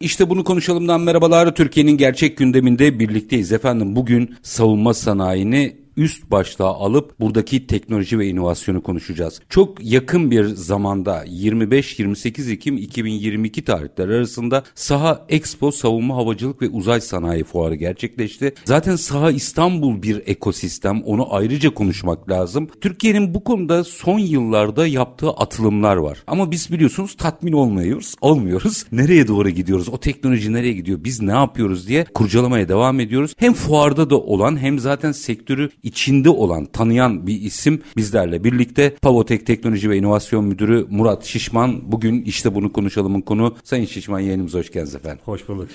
[0.00, 1.54] İşte bunu konuşalımdan merhabalar.
[1.54, 3.96] Türkiye'nin gerçek gündeminde birlikteyiz efendim.
[3.96, 9.40] Bugün savunma sanayini üst başlığa alıp buradaki teknoloji ve inovasyonu konuşacağız.
[9.48, 17.00] Çok yakın bir zamanda 25-28 Ekim 2022 tarihleri arasında Saha Expo Savunma Havacılık ve Uzay
[17.00, 18.54] Sanayi Fuarı gerçekleşti.
[18.64, 22.68] Zaten Saha İstanbul bir ekosistem onu ayrıca konuşmak lazım.
[22.80, 26.22] Türkiye'nin bu konuda son yıllarda yaptığı atılımlar var.
[26.26, 28.84] Ama biz biliyorsunuz tatmin olmuyoruz, olmuyoruz.
[28.92, 29.88] Nereye doğru gidiyoruz?
[29.88, 31.04] O teknoloji nereye gidiyor?
[31.04, 33.34] Biz ne yapıyoruz diye kurcalamaya devam ediyoruz.
[33.36, 38.94] Hem fuarda da olan hem zaten sektörü içinde olan, tanıyan bir isim bizlerle birlikte.
[39.02, 41.92] Pavotek Teknoloji ve İnovasyon Müdürü Murat Şişman.
[41.92, 43.54] Bugün işte bunu konuşalımın konu.
[43.64, 45.18] Sayın Şişman yayınımıza hoş geldiniz efendim.
[45.24, 45.68] Hoş bulduk.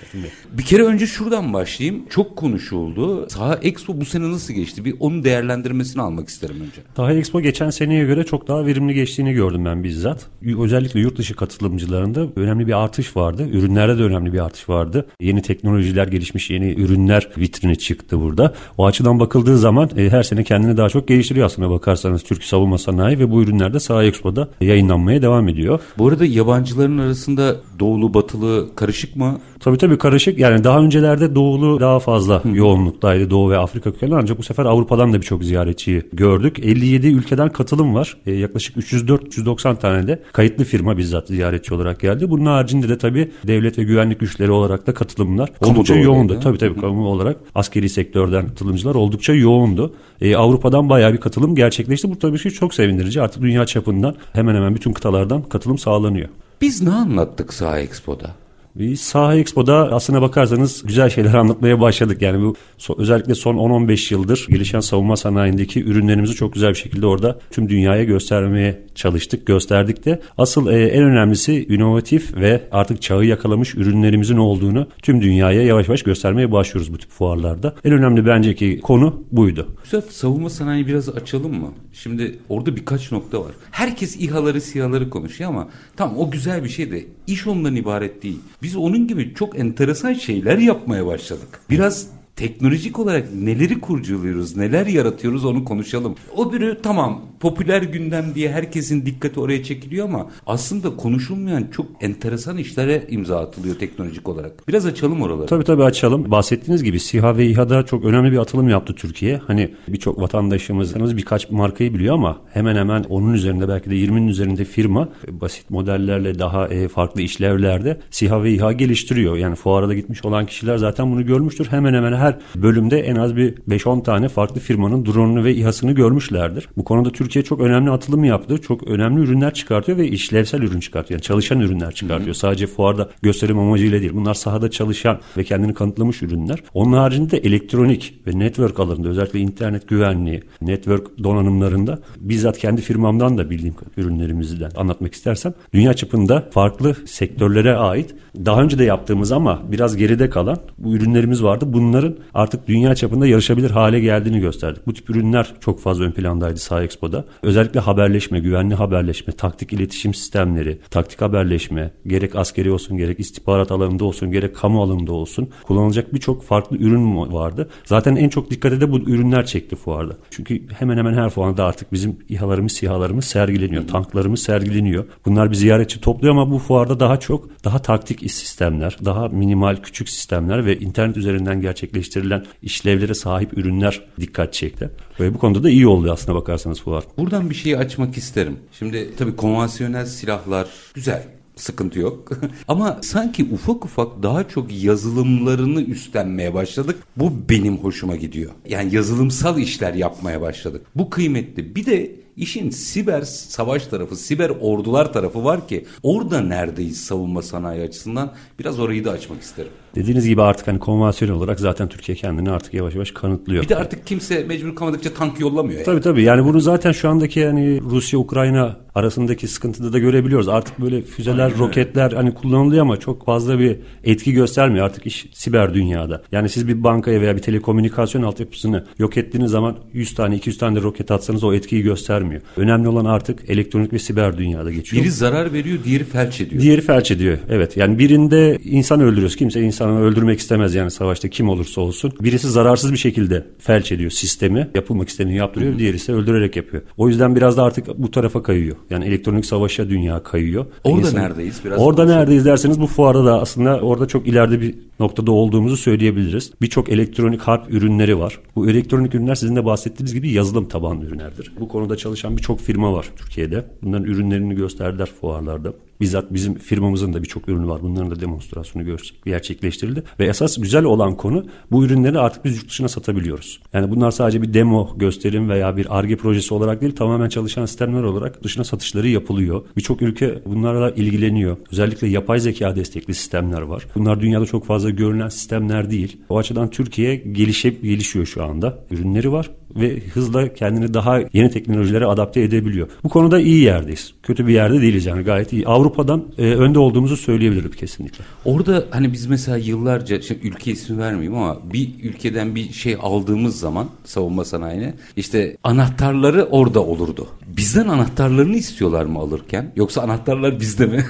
[0.51, 2.03] Bir kere önce şuradan başlayayım.
[2.09, 3.29] Çok konuşuldu.
[3.29, 4.85] Saha Expo bu sene nasıl geçti?
[4.85, 6.81] Bir onun değerlendirmesini almak isterim önce.
[6.95, 10.25] Saha Expo geçen seneye göre çok daha verimli geçtiğini gördüm ben bizzat.
[10.59, 13.47] Özellikle yurt dışı katılımcılarında önemli bir artış vardı.
[13.51, 15.07] Ürünlerde de önemli bir artış vardı.
[15.21, 18.53] Yeni teknolojiler gelişmiş, yeni ürünler vitrini çıktı burada.
[18.77, 22.77] O açıdan bakıldığı zaman e, her sene kendini daha çok geliştiriyor aslında bakarsanız Türk savunma
[22.77, 25.79] sanayi ve bu ürünler de Saha Expo'da yayınlanmaya devam ediyor.
[25.97, 29.39] Bu arada yabancıların arasında doğulu batılı karışık mı?
[29.59, 30.39] Tabii tabii karışık.
[30.39, 33.29] Yani daha öncelerde doğulu daha fazla yoğunluktaydı.
[33.29, 36.59] Doğu ve Afrika kökenli ancak bu sefer Avrupa'dan da birçok ziyaretçiyi gördük.
[36.59, 38.17] 57 ülkeden katılım var.
[38.25, 42.29] E, yaklaşık 304-390 tane de kayıtlı firma bizzat ziyaretçi olarak geldi.
[42.29, 46.39] Bunun haricinde de tabii devlet ve güvenlik güçleri olarak da katılımlar Kamu oldukça yoğundu.
[46.39, 49.90] Tabii tabii kamu olarak askeri sektörden katılımcılar oldukça yoğundu.
[50.21, 52.09] E, Avrupa'dan bayağı bir katılım gerçekleşti.
[52.09, 53.21] Bu tabii ki çok sevindirici.
[53.21, 56.29] Artık dünya çapından hemen hemen bütün kıtalardan katılım sağlanıyor.
[56.61, 58.31] Biz ne anlattık Saha Expo'da?
[58.75, 62.21] Bir Saha Expo'da aslına bakarsanız güzel şeyler anlatmaya başladık.
[62.21, 62.55] Yani bu
[62.97, 68.03] özellikle son 10-15 yıldır gelişen savunma sanayindeki ürünlerimizi çok güzel bir şekilde orada tüm dünyaya
[68.03, 70.21] göstermeye çalıştık, gösterdik de.
[70.37, 76.03] Asıl e, en önemlisi inovatif ve artık çağı yakalamış ürünlerimizin olduğunu tüm dünyaya yavaş yavaş
[76.03, 77.75] göstermeye başlıyoruz bu tip fuarlarda.
[77.85, 79.67] En önemli bence ki konu buydu.
[79.83, 81.71] Güzel savunma sanayi biraz açalım mı?
[81.93, 83.51] Şimdi orada birkaç nokta var.
[83.71, 88.39] Herkes İHA'ları SİHA'ları konuşuyor ama tamam o güzel bir şey de iş ondan ibaret değil.
[88.61, 91.59] Biz onun gibi çok enteresan şeyler yapmaya başladık.
[91.69, 92.07] Biraz
[92.41, 96.15] teknolojik olarak neleri kurcalıyoruz, neler yaratıyoruz onu konuşalım.
[96.35, 102.57] O biri tamam popüler gündem diye herkesin dikkati oraya çekiliyor ama aslında konuşulmayan çok enteresan
[102.57, 104.67] işlere imza atılıyor teknolojik olarak.
[104.67, 105.47] Biraz açalım oraları.
[105.47, 106.31] Tabii tabii açalım.
[106.31, 109.37] Bahsettiğiniz gibi SİHA ve İHA'da çok önemli bir atılım yaptı Türkiye.
[109.37, 114.65] Hani birçok vatandaşımız birkaç markayı biliyor ama hemen hemen onun üzerinde belki de 20'nin üzerinde
[114.65, 119.37] firma e, basit modellerle daha e, farklı işlevlerde SİHA ve İHA geliştiriyor.
[119.37, 121.67] Yani fuara da gitmiş olan kişiler zaten bunu görmüştür.
[121.69, 126.67] Hemen hemen her bölümde en az bir 5-10 tane farklı firmanın drone'unu ve İHA'sını görmüşlerdir.
[126.77, 128.57] Bu konuda Türkiye çok önemli atılım yaptı.
[128.57, 131.19] Çok önemli ürünler çıkartıyor ve işlevsel ürün çıkartıyor.
[131.19, 132.35] Yani çalışan ürünler çıkartıyor.
[132.35, 134.11] Sadece fuarda gösterim amacıyla değil.
[134.13, 136.63] Bunlar sahada çalışan ve kendini kanıtlamış ürünler.
[136.73, 143.37] Onun haricinde de elektronik ve network alanında özellikle internet güvenliği, network donanımlarında bizzat kendi firmamdan
[143.37, 149.61] da bildiğim ürünlerimizden anlatmak istersem dünya çapında farklı sektörlere ait daha önce de yaptığımız ama
[149.71, 151.65] biraz geride kalan bu ürünlerimiz vardı.
[151.67, 154.87] Bunların artık dünya çapında yarışabilir hale geldiğini gösterdik.
[154.87, 157.25] Bu tip ürünler çok fazla ön plandaydı Saha Expo'da.
[157.43, 164.05] Özellikle haberleşme, güvenli haberleşme, taktik iletişim sistemleri, taktik haberleşme, gerek askeri olsun, gerek istihbarat alanında
[164.05, 167.69] olsun, gerek kamu alanında olsun kullanılacak birçok farklı ürün vardı.
[167.85, 170.13] Zaten en çok dikkate de bu ürünler çekti fuarda.
[170.29, 173.87] Çünkü hemen hemen her fuarda artık bizim İHA'larımız, SİHA'larımız sergileniyor.
[173.87, 175.05] Tanklarımız sergileniyor.
[175.25, 179.75] Bunlar bir ziyaretçi topluyor ama bu fuarda daha çok daha taktik iş sistemler, daha minimal
[179.75, 184.89] küçük sistemler ve internet üzerinden gerçekleştirilen işlevlere sahip ürünler dikkat çekti.
[185.19, 187.03] Ve bu konuda da iyi oldu aslına bakarsanız fuar.
[187.17, 188.59] Buradan bir şeyi açmak isterim.
[188.79, 191.23] Şimdi tabii konvansiyonel silahlar güzel.
[191.55, 192.29] Sıkıntı yok.
[192.67, 197.03] Ama sanki ufak ufak daha çok yazılımlarını üstlenmeye başladık.
[197.17, 198.51] Bu benim hoşuma gidiyor.
[198.69, 200.85] Yani yazılımsal işler yapmaya başladık.
[200.95, 201.75] Bu kıymetli.
[201.75, 207.83] Bir de işin siber savaş tarafı, siber ordular tarafı var ki orada neredeyiz savunma sanayi
[207.83, 208.31] açısından?
[208.59, 209.71] Biraz orayı da açmak isterim.
[209.95, 213.63] Dediğiniz gibi artık hani konvansiyonel olarak zaten Türkiye kendini artık yavaş yavaş kanıtlıyor.
[213.63, 215.75] Bir de artık kimse mecbur kalmadıkça tank yollamıyor.
[215.75, 215.85] Yani.
[215.85, 220.47] Tabii tabii yani bunu zaten şu andaki yani Rusya-Ukrayna arasındaki sıkıntıda da görebiliyoruz.
[220.47, 221.59] Artık böyle füzeler, Aynen.
[221.59, 226.21] roketler hani kullanılıyor ama çok fazla bir etki göstermiyor artık iş siber dünyada.
[226.31, 230.75] Yani siz bir bankaya veya bir telekomünikasyon altyapısını yok ettiğiniz zaman 100 tane 200 tane
[230.75, 231.83] de roket atsanız o etkiyi
[232.21, 232.41] göstermiyor.
[232.57, 235.03] Önemli olan artık elektronik ve siber dünyada geçiyor.
[235.03, 236.61] Biri zarar veriyor, diğeri felç ediyor.
[236.61, 237.37] Diğeri felç ediyor.
[237.49, 237.77] Evet.
[237.77, 239.35] Yani birinde insan öldürüyoruz.
[239.35, 242.13] Kimse insanı öldürmek istemez yani savaşta kim olursa olsun.
[242.21, 244.69] Birisi zararsız bir şekilde felç ediyor sistemi.
[244.75, 245.77] Yapılmak istediğini yaptırıyor.
[245.77, 246.83] Diğeri ise öldürerek yapıyor.
[246.97, 248.75] O yüzden biraz da artık bu tarafa kayıyor.
[248.89, 250.65] Yani elektronik savaşa dünya kayıyor.
[250.83, 251.61] Orada İnsan, neredeyiz?
[251.65, 256.51] Biraz orada neredeyiz derseniz bu fuarda da aslında orada çok ileride bir noktada olduğumuzu söyleyebiliriz.
[256.61, 258.39] Birçok elektronik harp ürünleri var.
[258.55, 261.51] Bu elektronik ürünler sizin de bahsettiğiniz gibi yazılım tabanlı ürünlerdir.
[261.59, 263.65] Bu konuda çalışan birçok firma var Türkiye'de.
[263.81, 265.73] Bunların ürünlerini gösterdiler fuarlarda.
[266.01, 267.81] Bizzat bizim firmamızın da birçok ürünü var.
[267.81, 270.03] Bunların da demonstrasyonu gerçekleştirildi.
[270.19, 273.59] Ve esas güzel olan konu bu ürünleri artık biz yurt dışına satabiliyoruz.
[273.73, 278.03] Yani bunlar sadece bir demo gösterim veya bir ARGE projesi olarak değil tamamen çalışan sistemler
[278.03, 279.61] olarak dışına satışları yapılıyor.
[279.77, 281.57] Birçok ülke bunlarla ilgileniyor.
[281.71, 283.87] Özellikle yapay zeka destekli sistemler var.
[283.95, 286.17] Bunlar dünyada çok fazla görünen sistemler değil.
[286.29, 288.79] O açıdan Türkiye gelişip gelişiyor şu anda.
[288.91, 292.87] Ürünleri var ve hızla kendini daha yeni teknolojilere adapte edebiliyor.
[293.03, 294.13] Bu konuda iyi yerdeyiz.
[294.23, 295.67] Kötü bir yerde değiliz yani gayet iyi.
[295.91, 298.23] Avrupa'dan e, önde olduğumuzu söyleyebilirim kesinlikle.
[298.45, 303.59] Orada hani biz mesela yıllarca şimdi ülke ismi vermeyeyim ama bir ülkeden bir şey aldığımız
[303.59, 307.27] zaman savunma sanayine işte anahtarları orada olurdu.
[307.57, 311.05] Bizden anahtarlarını istiyorlar mı alırken yoksa anahtarlar bizde mi?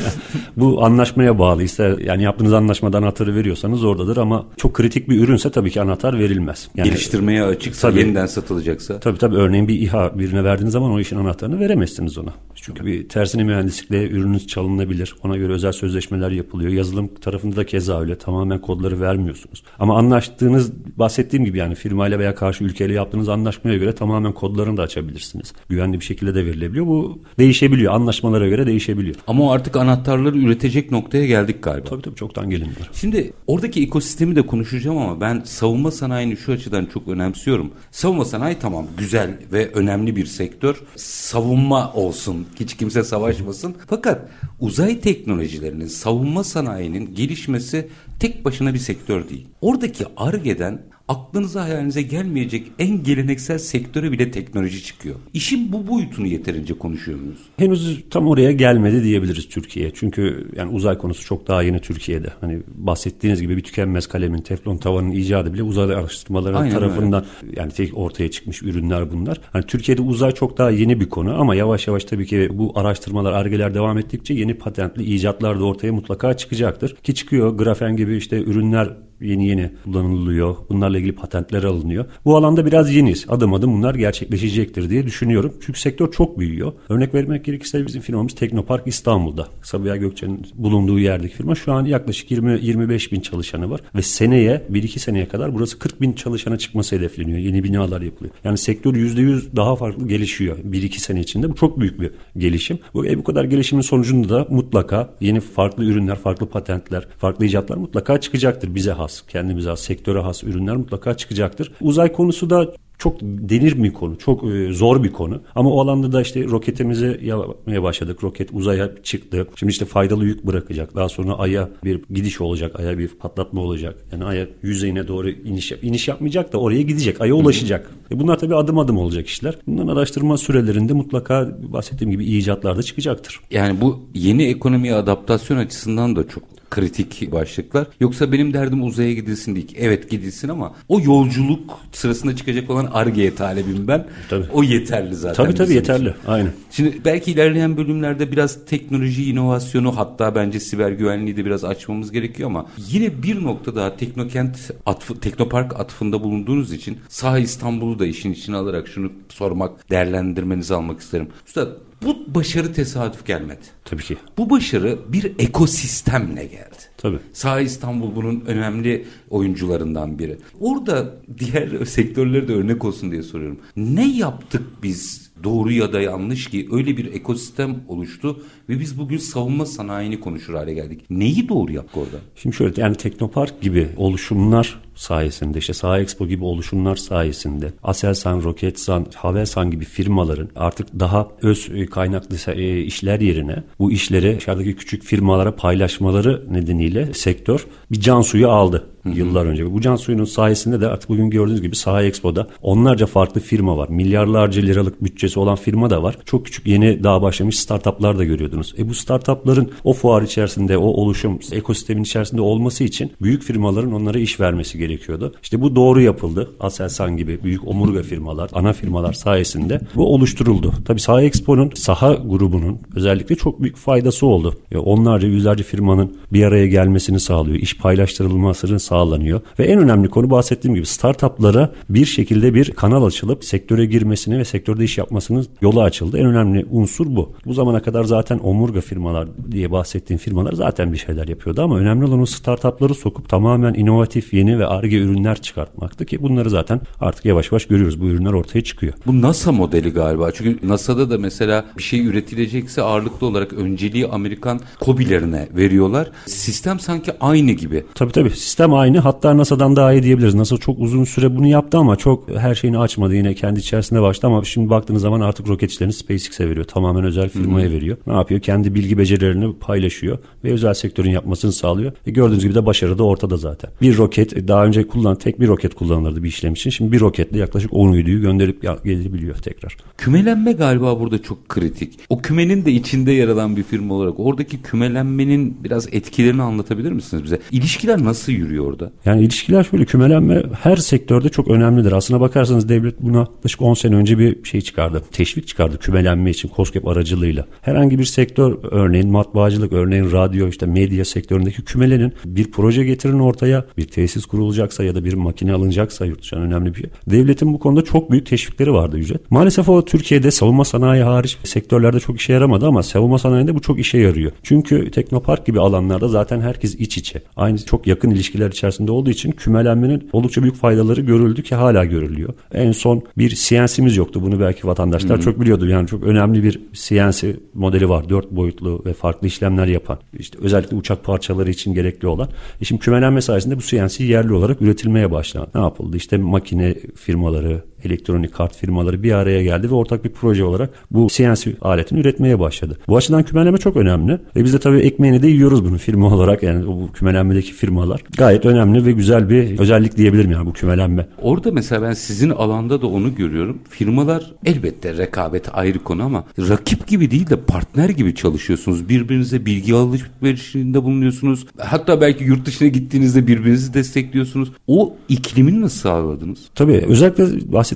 [0.56, 1.62] Bu anlaşmaya bağlı.
[1.62, 6.18] İster yani yaptığınız anlaşmada anahtarı veriyorsanız oradadır ama çok kritik bir ürünse tabii ki anahtar
[6.18, 6.68] verilmez.
[6.74, 9.00] Yani, Geliştirmeye açıksa tabii, yeniden satılacaksa.
[9.00, 12.34] Tabii tabii örneğin bir İHA birine verdiğiniz zaman o işin anahtarını veremezsiniz ona.
[12.54, 15.14] Çünkü bir tersine mühendislikle ürününüz çalınabilir.
[15.22, 16.70] Ona göre özel sözleşmeler yapılıyor.
[16.70, 18.18] Yazılım tarafında da keza öyle.
[18.18, 19.62] Tamamen kodları vermiyorsunuz.
[19.78, 24.82] Ama anlaştığınız bahsettiğim gibi yani firmayla veya karşı ülkeyle yaptığınız anlaşmaya göre tamamen kodlarını da
[24.82, 25.52] açabilirsiniz.
[25.76, 26.86] Güvenli bir şekilde de verilebiliyor.
[26.86, 27.92] Bu değişebiliyor.
[27.92, 29.16] Anlaşmalara göre değişebiliyor.
[29.26, 31.88] Ama o artık anahtarları üretecek noktaya geldik galiba.
[31.88, 32.90] Tabii tabii çoktan gelindiler.
[32.92, 37.70] Şimdi oradaki ekosistemi de konuşacağım ama ben savunma sanayini şu açıdan çok önemsiyorum.
[37.90, 40.82] Savunma sanayi tamam güzel ve önemli bir sektör.
[40.96, 42.46] Savunma olsun.
[42.60, 43.74] Hiç kimse savaşmasın.
[43.88, 44.28] Fakat
[44.60, 47.88] uzay teknolojilerinin, savunma sanayinin gelişmesi
[48.20, 49.46] tek başına bir sektör değil.
[49.60, 55.16] Oradaki ARGE'den aklınıza hayalinize gelmeyecek en geleneksel sektöre bile teknoloji çıkıyor.
[55.34, 57.38] İşin bu boyutunu yeterince konuşuyor muyuz?
[57.56, 59.90] Henüz tam oraya gelmedi diyebiliriz Türkiye.
[59.94, 62.28] Çünkü yani uzay konusu çok daha yeni Türkiye'de.
[62.40, 67.60] Hani bahsettiğiniz gibi bir tükenmez kalemin, teflon tavanın icadı bile uzay araştırmaları Aynen tarafından öyle.
[67.60, 69.40] yani tek ortaya çıkmış ürünler bunlar.
[69.52, 73.32] Hani Türkiye'de uzay çok daha yeni bir konu ama yavaş yavaş tabii ki bu araştırmalar,
[73.32, 76.96] argeler devam ettikçe yeni patentli icatlar da ortaya mutlaka çıkacaktır.
[76.96, 80.56] Ki çıkıyor grafen gibi işte ürünler yeni yeni kullanılıyor.
[80.70, 82.04] Bunlarla ilgili patentler alınıyor.
[82.24, 83.26] Bu alanda biraz yeniyiz.
[83.28, 85.52] Adım adım bunlar gerçekleşecektir diye düşünüyorum.
[85.66, 86.72] Çünkü sektör çok büyüyor.
[86.88, 89.48] Örnek vermek gerekirse bizim firmamız Teknopark İstanbul'da.
[89.62, 91.54] Sabiha Gökçen'in bulunduğu yerdeki firma.
[91.54, 93.80] Şu an yaklaşık 20-25 bin çalışanı var.
[93.94, 97.38] Ve seneye 1-2 seneye kadar burası 40 bin çalışana çıkması hedefleniyor.
[97.38, 98.34] Yeni binalar yapılıyor.
[98.44, 101.50] Yani sektör %100 daha farklı gelişiyor 1-2 sene içinde.
[101.50, 102.78] Bu çok büyük bir gelişim.
[102.94, 107.76] Bu, e, bu kadar gelişimin sonucunda da mutlaka yeni farklı ürünler, farklı patentler, farklı icatlar
[107.76, 111.72] mutlaka çıkacaktır bize has has, kendimize has, sektöre has ürünler mutlaka çıkacaktır.
[111.80, 115.40] Uzay konusu da çok denir bir konu, çok e, zor bir konu.
[115.54, 118.24] Ama o alanda da işte roketimizi yapmaya başladık.
[118.24, 119.46] Roket uzaya çıktı.
[119.56, 120.94] Şimdi işte faydalı yük bırakacak.
[120.94, 122.80] Daha sonra Ay'a bir gidiş olacak.
[122.80, 123.94] Ay'a bir patlatma olacak.
[124.12, 127.20] Yani Ay'a yüzeyine doğru iniş, iniş yapmayacak da oraya gidecek.
[127.20, 127.90] Ay'a ulaşacak.
[128.10, 129.58] E bunlar tabii adım adım olacak işler.
[129.66, 133.40] Bunların araştırma sürelerinde mutlaka bahsettiğim gibi icatlar da çıkacaktır.
[133.50, 137.86] Yani bu yeni ekonomiye adaptasyon açısından da çok kritik başlıklar.
[138.00, 139.74] Yoksa benim derdim uzaya gidilsin değil.
[139.78, 144.06] Evet gidilsin ama o yolculuk sırasında çıkacak olan argeye talebim ben.
[144.30, 144.46] Tabii.
[144.52, 145.44] O yeterli zaten.
[145.44, 146.08] Tabii tabii yeterli.
[146.08, 146.20] Için.
[146.26, 146.52] Aynen.
[146.70, 152.48] Şimdi belki ilerleyen bölümlerde biraz teknoloji, inovasyonu hatta bence siber güvenliği de biraz açmamız gerekiyor
[152.50, 158.32] ama yine bir nokta daha Teknokent atfı, Teknopark atfında bulunduğunuz için sağ İstanbul'u da işin
[158.32, 161.28] içine alarak şunu sormak, değerlendirmenizi almak isterim.
[161.46, 161.68] Üstad
[162.02, 163.60] bu başarı tesadüf gelmedi.
[163.84, 164.16] Tabii ki.
[164.38, 166.76] Bu başarı bir ekosistemle geldi.
[166.96, 167.18] Tabii.
[167.32, 170.38] Sağ İstanbul bunun önemli oyuncularından biri.
[170.60, 173.58] Orada diğer sektörleri de örnek olsun diye soruyorum.
[173.76, 179.18] Ne yaptık biz doğru ya da yanlış ki öyle bir ekosistem oluştu ve biz bugün
[179.18, 181.00] savunma sanayini konuşur hale geldik.
[181.10, 182.16] Neyi doğru yaptık orada?
[182.36, 189.06] Şimdi şöyle yani Teknopark gibi oluşumlar sayesinde işte Saha Expo gibi oluşumlar sayesinde Aselsan, Roketsan,
[189.14, 195.02] Havelsan gibi firmaların artık daha öz e, kaynaklı e, işler yerine bu işleri dışarıdaki küçük
[195.02, 198.86] firmalara paylaşmaları nedeniyle sektör bir can suyu aldı.
[199.14, 199.72] yıllar önce.
[199.72, 203.88] Bu can suyunun sayesinde de artık bugün gördüğünüz gibi Saha Expo'da onlarca farklı firma var.
[203.88, 206.18] Milyarlarca liralık bütçesi olan firma da var.
[206.24, 208.24] Çok küçük yeni daha başlamış startuplar da
[208.56, 208.74] görüyordunuz.
[208.78, 214.18] E bu startupların o fuar içerisinde, o oluşum, ekosistemin içerisinde olması için büyük firmaların onlara
[214.18, 215.34] iş vermesi gerekiyordu.
[215.42, 216.50] İşte bu doğru yapıldı.
[216.60, 220.72] Aselsan gibi büyük omurga firmalar, ana firmalar sayesinde bu oluşturuldu.
[220.84, 224.54] Tabii Saha Expo'nun Saha grubunun özellikle çok büyük faydası oldu.
[224.70, 227.56] Ya onlarca, yüzlerce firmanın bir araya gelmesini sağlıyor.
[227.58, 229.40] İş paylaştırılmasını sağlanıyor.
[229.58, 234.44] Ve en önemli konu bahsettiğim gibi startuplara bir şekilde bir kanal açılıp sektöre girmesini ve
[234.44, 236.18] sektörde iş yapmasının yolu açıldı.
[236.18, 237.32] En önemli unsur bu.
[237.46, 242.04] Bu zamana kadar zaten omurga firmalar diye bahsettiğim firmalar zaten bir şeyler yapıyordu ama önemli
[242.04, 247.24] olan o startupları sokup tamamen inovatif, yeni ve arge ürünler çıkartmaktı ki bunları zaten artık
[247.24, 248.00] yavaş yavaş görüyoruz.
[248.00, 248.92] Bu ürünler ortaya çıkıyor.
[249.06, 250.32] Bu NASA modeli galiba.
[250.32, 256.10] Çünkü NASA'da da mesela bir şey üretilecekse ağırlıklı olarak önceliği Amerikan kobilerine veriyorlar.
[256.26, 257.84] Sistem sanki aynı gibi.
[257.94, 260.34] Tabii tabii sistem aynı hatta NASA'dan daha iyi diyebiliriz.
[260.34, 264.26] NASA çok uzun süre bunu yaptı ama çok her şeyini açmadı yine kendi içerisinde başladı
[264.26, 266.64] ama şimdi baktığınız zaman artık roket işlerini SpaceX'e veriyor.
[266.64, 267.74] Tamamen özel firmaya Hı-hı.
[267.76, 267.96] veriyor.
[268.06, 268.35] Ne yapıyor?
[268.40, 271.92] Kendi bilgi becerilerini paylaşıyor ve özel sektörün yapmasını sağlıyor.
[272.06, 273.70] E gördüğünüz gibi de başarı da ortada zaten.
[273.82, 276.70] Bir roket daha önce kullan tek bir roket kullanılırdı bir işlem için.
[276.70, 279.76] Şimdi bir roketle yaklaşık 10 uyduyu gönderip gelebiliyor tekrar.
[279.98, 281.98] Kümelenme galiba burada çok kritik.
[282.08, 287.24] O kümenin de içinde yer alan bir firma olarak oradaki kümelenmenin biraz etkilerini anlatabilir misiniz
[287.24, 287.40] bize?
[287.50, 288.92] İlişkiler nasıl yürüyor orada?
[289.04, 291.92] Yani ilişkiler şöyle kümelenme her sektörde çok önemlidir.
[291.92, 295.02] Aslına bakarsanız devlet buna yaklaşık 10 sene önce bir şey çıkardı.
[295.12, 297.46] Teşvik çıkardı kümelenme için COSGAP aracılığıyla.
[297.62, 298.25] Herhangi bir sektör
[298.70, 304.84] örneğin matbaacılık, örneğin radyo, işte medya sektöründeki kümelenin bir proje getirin ortaya, bir tesis kurulacaksa
[304.84, 306.90] ya da bir makine alınacaksa yurt dışından önemli bir şey.
[307.06, 309.30] Devletin bu konuda çok büyük teşvikleri vardı ücret.
[309.30, 313.78] Maalesef o Türkiye'de savunma sanayi hariç sektörlerde çok işe yaramadı ama savunma sanayinde bu çok
[313.78, 314.32] işe yarıyor.
[314.42, 317.22] Çünkü teknopark gibi alanlarda zaten herkes iç içe.
[317.36, 322.34] Aynı çok yakın ilişkiler içerisinde olduğu için kümelenmenin oldukça büyük faydaları görüldü ki hala görülüyor.
[322.54, 324.22] En son bir CNC'miz yoktu.
[324.22, 325.24] Bunu belki vatandaşlar Hı-hı.
[325.24, 325.68] çok biliyordu.
[325.68, 328.04] Yani çok önemli bir CNC modeli var.
[328.16, 329.98] Dört boyutlu ve farklı işlemler yapan.
[330.18, 332.28] İşte özellikle uçak parçaları için gerekli olan.
[332.60, 335.50] E şimdi kümelenme sayesinde bu CNC yerli olarak üretilmeye başlandı.
[335.54, 335.96] Ne yapıldı?
[335.96, 341.08] İşte makine firmaları, elektronik kart firmaları bir araya geldi ve ortak bir proje olarak bu
[341.10, 342.78] CNC aletini üretmeye başladı.
[342.88, 344.12] Bu açıdan kümelenme çok önemli.
[344.36, 346.42] Ve biz de tabii ekmeğini de yiyoruz bunu firma olarak.
[346.42, 351.06] Yani bu kümelenmedeki firmalar gayet önemli ve güzel bir özellik diyebilirim yani bu kümelenme.
[351.22, 353.58] Orada mesela ben sizin alanda da onu görüyorum.
[353.70, 358.88] Firmalar elbette rekabet ayrı konu ama rakip gibi değil de partner gibi çalışıyorsunuz.
[358.88, 361.46] Birbirinize bilgi alışverişinde bulunuyorsunuz.
[361.58, 364.52] Hatta belki yurt dışına gittiğinizde birbirinizi destekliyorsunuz.
[364.66, 366.38] O iklimini nasıl sağladınız?
[366.54, 367.24] Tabii özellikle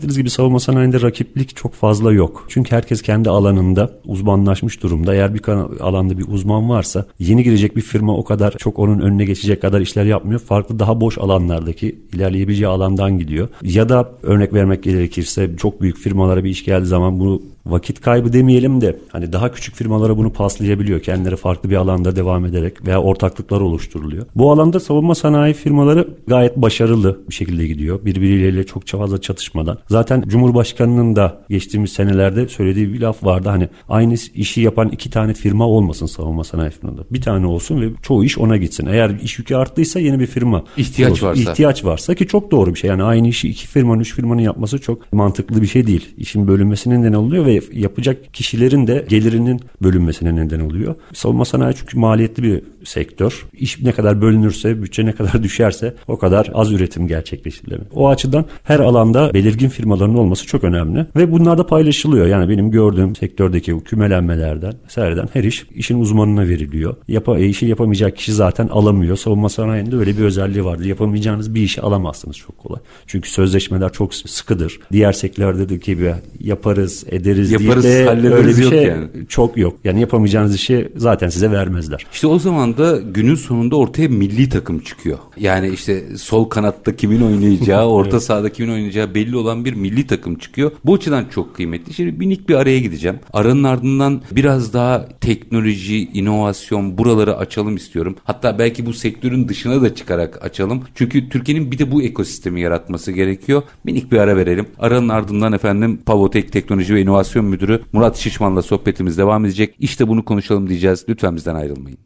[0.00, 2.47] bahsettiğiniz gibi savunma sanayinde rakiplik çok fazla yok.
[2.49, 5.14] Çünkü herkes kendi alanında uzmanlaşmış durumda.
[5.14, 5.42] Eğer bir
[5.80, 9.80] alanda bir uzman varsa yeni girecek bir firma o kadar çok onun önüne geçecek kadar
[9.80, 10.40] işler yapmıyor.
[10.40, 13.49] Farklı daha boş alanlardaki ilerleyebileceği alandan gidiyor.
[13.62, 18.33] Ya da örnek vermek gerekirse çok büyük firmalara bir iş geldiği zaman bunu vakit kaybı
[18.33, 21.00] demeyelim de hani daha küçük firmalara bunu paslayabiliyor.
[21.00, 24.26] Kendileri farklı bir alanda devam ederek veya ortaklıklar oluşturuluyor.
[24.35, 28.05] Bu alanda savunma sanayi firmaları gayet başarılı bir şekilde gidiyor.
[28.05, 29.79] Birbirleriyle çok fazla çatışmadan.
[29.88, 33.49] Zaten Cumhurbaşkanının da geçtiğimiz senelerde söylediği bir laf vardı.
[33.49, 37.05] Hani aynı işi yapan iki tane firma olmasın savunma sanayi firmaları.
[37.11, 38.87] Bir tane olsun ve çoğu iş ona gitsin.
[38.87, 40.64] Eğer iş yükü arttıysa yeni bir firma.
[40.76, 41.26] ihtiyaç olsun.
[41.26, 41.40] varsa.
[41.40, 42.90] İhtiyaç varsa ki çok doğru bir şey.
[42.90, 46.09] Yani aynı işi iki firmanın, üç firmanın yapması çok mantıklı bir şey değil.
[46.17, 50.95] İşin bölünmesinin neden oluyor ve yapacak kişilerin de gelirinin bölünmesine neden oluyor.
[51.12, 53.47] Savunma sanayi çünkü maliyetli bir sektör.
[53.53, 57.81] İş ne kadar bölünürse, bütçe ne kadar düşerse o kadar az üretim gerçekleştirilir.
[57.95, 62.27] O açıdan her alanda belirgin firmaların olması çok önemli ve bunlar da paylaşılıyor.
[62.27, 66.97] Yani benim gördüğüm sektördeki kümelenmelerden, vesaireden her iş işin uzmanına veriliyor.
[67.09, 69.17] Yapa, e, işi yapamayacak kişi zaten alamıyor.
[69.17, 70.85] Savunma sanayinde öyle bir özelliği vardır.
[70.85, 72.81] Yapamayacağınız bir işi alamazsınız çok kolay.
[73.07, 74.81] Çünkü sözleşmeler çok sıkıdır.
[74.93, 79.09] Diğer sektörlerdeki gibi yaparız, ederiz yaparız, diye öyle bir şey yani.
[79.29, 79.77] çok yok.
[79.85, 82.07] Yani yapamayacağınız işi zaten size vermezler.
[82.13, 85.19] İşte o zaman da günün sonunda ortaya milli takım çıkıyor.
[85.37, 88.23] Yani işte sol kanatta kimin oynayacağı, orta evet.
[88.23, 90.73] sahada kimin oynayacağı belli olan bir milli takım çıkıyor.
[90.85, 91.95] Bu açıdan çok kıymetli.
[91.95, 93.19] Şimdi minik bir araya gideceğim.
[93.33, 98.17] Aranın ardından biraz daha teknoloji, inovasyon buraları açalım istiyorum.
[98.25, 100.85] Hatta belki bu sektörün dışına da çıkarak açalım.
[100.95, 103.62] Çünkü Türkiye'nin bir de bu ekosistemi yaratması gerekiyor.
[103.85, 104.67] Minik bir ara verelim.
[104.79, 109.75] Aranın ardından efendim Pavotek Teknoloji ve İnovasyon Müdürü Murat Şişman'la sohbetimiz devam edecek.
[109.79, 111.05] İşte bunu konuşalım diyeceğiz.
[111.09, 111.99] Lütfen bizden ayrılmayın.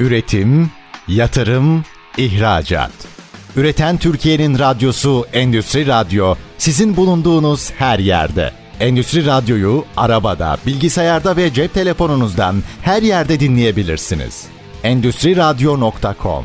[0.00, 0.70] Üretim,
[1.08, 1.84] yatırım,
[2.16, 2.90] ihracat.
[3.56, 8.50] Üreten Türkiye'nin radyosu Endüstri Radyo sizin bulunduğunuz her yerde.
[8.80, 14.46] Endüstri Radyo'yu arabada, bilgisayarda ve cep telefonunuzdan her yerde dinleyebilirsiniz.
[14.84, 16.44] Endüstriradyo.com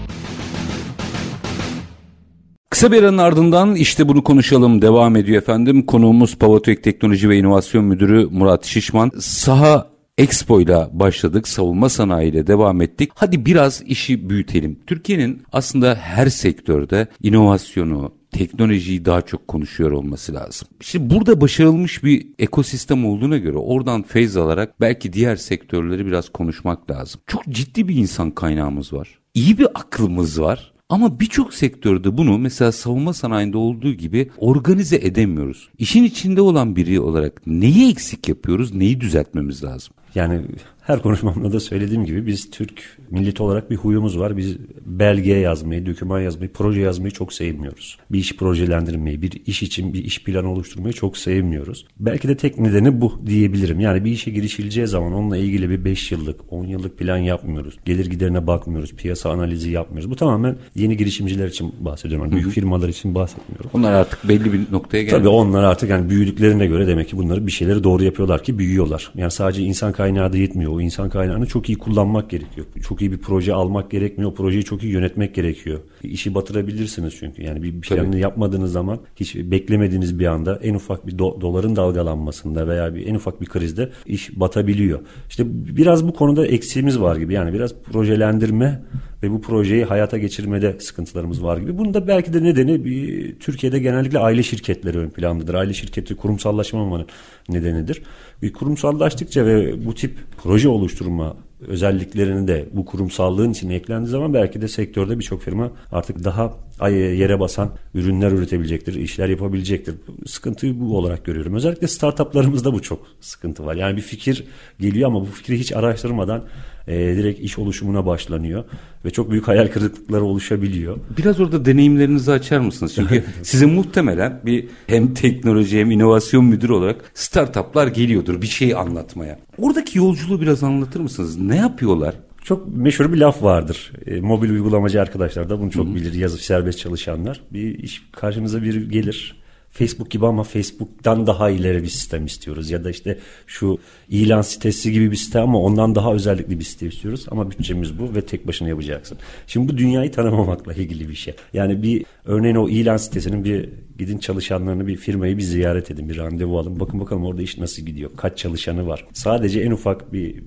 [2.69, 5.85] Kısa bir aranın ardından işte bunu konuşalım devam ediyor efendim.
[5.85, 9.11] Konuğumuz Pavatek Teknoloji ve İnovasyon Müdürü Murat Şişman.
[9.19, 11.47] Saha Expo ile başladık.
[11.47, 13.11] Savunma sanayi ile devam ettik.
[13.15, 14.79] Hadi biraz işi büyütelim.
[14.87, 20.67] Türkiye'nin aslında her sektörde inovasyonu, teknolojiyi daha çok konuşuyor olması lazım.
[20.81, 26.91] Şimdi burada başarılmış bir ekosistem olduğuna göre oradan feyz alarak belki diğer sektörleri biraz konuşmak
[26.91, 27.21] lazım.
[27.27, 29.19] Çok ciddi bir insan kaynağımız var.
[29.33, 30.73] İyi bir aklımız var.
[30.89, 35.69] Ama birçok sektörde bunu mesela savunma sanayinde olduğu gibi organize edemiyoruz.
[35.77, 39.93] İşin içinde olan biri olarak neyi eksik yapıyoruz, neyi düzeltmemiz lazım?
[40.15, 40.41] Yani
[40.85, 44.37] her konuşmamda da söylediğim gibi biz Türk milleti olarak bir huyumuz var.
[44.37, 47.97] Biz belge yazmayı, doküman yazmayı, proje yazmayı çok sevmiyoruz.
[48.11, 51.85] Bir iş projelendirmeyi, bir iş için bir iş planı oluşturmayı çok sevmiyoruz.
[51.99, 53.79] Belki de tek nedeni bu diyebilirim.
[53.79, 57.77] Yani bir işe girişileceği zaman onunla ilgili bir 5 yıllık, 10 yıllık plan yapmıyoruz.
[57.85, 60.11] Gelir giderine bakmıyoruz, piyasa analizi yapmıyoruz.
[60.11, 62.25] Bu tamamen yeni girişimciler için bahsediyorum.
[62.25, 63.69] Yani büyük firmalar için bahsetmiyorum.
[63.73, 65.11] Onlar artık belli bir noktaya geldi.
[65.11, 69.11] Tabii onlar artık yani büyüdüklerine göre demek ki bunları bir şeyleri doğru yapıyorlar ki büyüyorlar.
[69.15, 72.67] Yani sadece insan kaynağı da yetmiyor o insan kaynağını çok iyi kullanmak gerekiyor.
[72.87, 74.31] Çok iyi bir proje almak gerekmiyor.
[74.31, 75.79] O projeyi çok iyi yönetmek gerekiyor.
[76.03, 77.43] İşi batırabilirsiniz çünkü.
[77.43, 78.21] Yani bir planını Tabii.
[78.21, 83.15] yapmadığınız zaman hiç beklemediğiniz bir anda en ufak bir do- doların dalgalanmasında veya bir en
[83.15, 84.99] ufak bir krizde iş batabiliyor.
[85.29, 87.33] İşte biraz bu konuda eksiğimiz var gibi.
[87.33, 88.81] Yani biraz projelendirme
[89.23, 91.77] ve bu projeyi hayata geçirmede sıkıntılarımız var gibi.
[91.77, 95.53] Bunun da belki de nedeni bir, Türkiye'de genellikle aile şirketleri ön plandadır.
[95.53, 97.07] Aile şirketi kurumsallaşmamanın
[97.49, 98.01] nedenidir.
[98.41, 101.37] Bir kurumsallaştıkça ve bu tip proje oluşturma
[101.67, 107.39] özelliklerini de bu kurumsallığın içine eklendiği zaman belki de sektörde birçok firma artık daha yere
[107.39, 109.95] basan ürünler üretebilecektir, işler yapabilecektir.
[110.25, 111.53] Sıkıntıyı bu olarak görüyorum.
[111.53, 113.75] Özellikle startuplarımızda bu çok sıkıntı var.
[113.75, 114.43] Yani bir fikir
[114.79, 116.43] geliyor ama bu fikri hiç araştırmadan
[116.87, 118.63] e, direkt iş oluşumuna başlanıyor
[119.05, 120.97] ve çok büyük hayal kırıklıkları oluşabiliyor.
[121.17, 122.95] Biraz orada deneyimlerinizi açar mısınız?
[122.95, 129.39] Çünkü sizin muhtemelen bir hem teknoloji hem inovasyon müdürü olarak startuplar geliyordur bir şey anlatmaya.
[129.57, 131.39] Oradaki yolculuğu biraz anlatır mısınız?
[131.39, 132.15] Ne yapıyorlar?
[132.45, 133.91] Çok meşhur bir laf vardır.
[134.05, 135.95] E, mobil uygulamacı arkadaşlar da bunu çok Hı-hı.
[135.95, 136.13] bilir.
[136.13, 137.41] Yazıp serbest çalışanlar.
[137.53, 139.35] Bir iş karşınıza bir gelir
[139.69, 142.71] Facebook gibi ama Facebook'tan daha ileri bir sistem istiyoruz.
[142.71, 143.77] Ya da işte şu
[144.09, 147.25] ilan sitesi gibi bir site ama ondan daha özellikli bir site istiyoruz.
[147.31, 149.17] Ama bütçemiz bu ve tek başına yapacaksın.
[149.47, 151.35] Şimdi bu dünyayı tanımamakla ilgili bir şey.
[151.53, 156.09] Yani bir örneğin o ilan sitesinin bir gidin çalışanlarını bir firmayı bir ziyaret edin.
[156.09, 156.79] Bir randevu alın.
[156.79, 158.11] Bakın bakalım orada iş nasıl gidiyor.
[158.17, 159.07] Kaç çalışanı var.
[159.13, 160.41] Sadece en ufak bir e,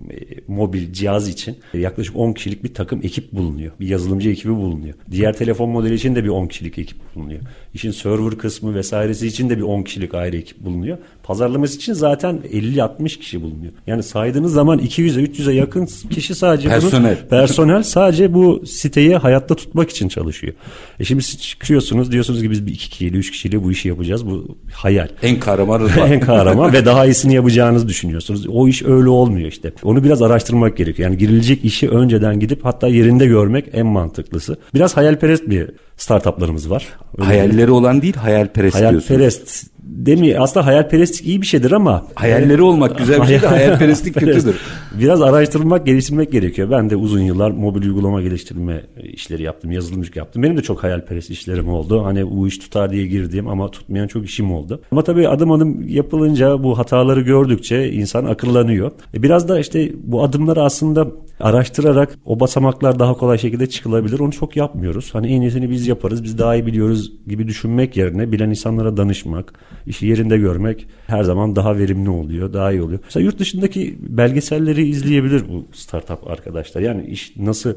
[0.48, 3.72] mobil cihaz için yaklaşık 10 kişilik bir takım ekip bulunuyor.
[3.80, 4.94] Bir yazılımcı ekibi bulunuyor.
[5.10, 7.40] Diğer telefon modeli için de bir 10 kişilik ekip bulunuyor.
[7.74, 10.98] İşin server kısmı vesairesi için de bir 10 kişilik ayrı ekip bulunuyor.
[11.28, 13.72] Pazarlaması için zaten 50-60 kişi bulunuyor.
[13.86, 17.16] Yani saydığınız zaman 200'e 300'e yakın kişi sadece personel.
[17.20, 20.52] Bunu, personel sadece bu siteyi hayatta tutmak için çalışıyor.
[21.00, 24.26] E şimdi siz çıkıyorsunuz diyorsunuz ki biz bir iki kişiyle üç kişiyle bu işi yapacağız.
[24.26, 25.08] Bu hayal.
[25.22, 28.46] En kahraman en kahraman ve daha iyisini yapacağınızı düşünüyorsunuz.
[28.48, 29.72] O iş öyle olmuyor işte.
[29.82, 31.08] Onu biraz araştırmak gerekiyor.
[31.08, 34.56] Yani girilecek işi önceden gidip hatta yerinde görmek en mantıklısı.
[34.74, 36.86] Biraz hayalperest bir startuplarımız var.
[37.18, 42.62] Öyle Hayalleri olan değil hayalperest, hayalperest diyorsunuz demi aslında hayalperestlik iyi bir şeydir ama hayalleri
[42.62, 44.56] olmak güzel bir şey de hayalperestlik kötüdür.
[45.00, 46.70] Biraz araştırmak, geliştirmek gerekiyor.
[46.70, 50.42] Ben de uzun yıllar mobil uygulama geliştirme işleri yaptım, yazılımcılık yaptım.
[50.42, 52.04] Benim de çok hayalperest işlerim oldu.
[52.04, 54.80] Hani bu iş tutar diye girdiğim ama tutmayan çok işim oldu.
[54.92, 58.90] Ama tabii adım adım yapılınca bu hataları gördükçe insan akıllanıyor.
[59.14, 61.08] E biraz da işte bu adımları aslında
[61.40, 64.18] araştırarak o basamaklar daha kolay şekilde çıkılabilir.
[64.18, 65.14] Onu çok yapmıyoruz.
[65.14, 69.52] Hani en iyisini biz yaparız, biz daha iyi biliyoruz gibi düşünmek yerine bilen insanlara danışmak,
[69.86, 73.00] işi yerinde görmek her zaman daha verimli oluyor, daha iyi oluyor.
[73.04, 76.80] Mesela yurt dışındaki belgeselleri izleyebilir bu startup arkadaşlar.
[76.80, 77.74] Yani iş nasıl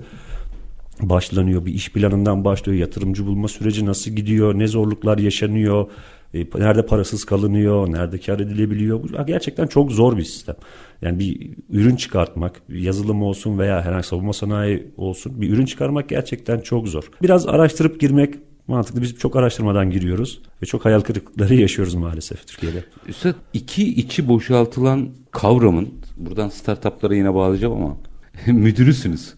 [1.02, 5.88] başlanıyor, bir iş planından başlıyor, yatırımcı bulma süreci nasıl gidiyor, ne zorluklar yaşanıyor,
[6.34, 9.04] e, nerede parasız kalınıyor, nerede kar edilebiliyor.
[9.04, 10.56] Bu gerçekten çok zor bir sistem.
[11.01, 16.59] Yani bir ürün çıkartmak, yazılım olsun veya herhangi savunma sanayi olsun bir ürün çıkarmak gerçekten
[16.59, 17.11] çok zor.
[17.21, 18.35] Biraz araştırıp girmek
[18.67, 19.01] mantıklı.
[19.01, 22.83] Biz çok araştırmadan giriyoruz ve çok hayal kırıklıkları yaşıyoruz maalesef Türkiye'de.
[23.07, 27.97] Üstad iki içi boşaltılan kavramın buradan startuplara yine bağlayacağım ama
[28.47, 29.33] müdürüsünüz.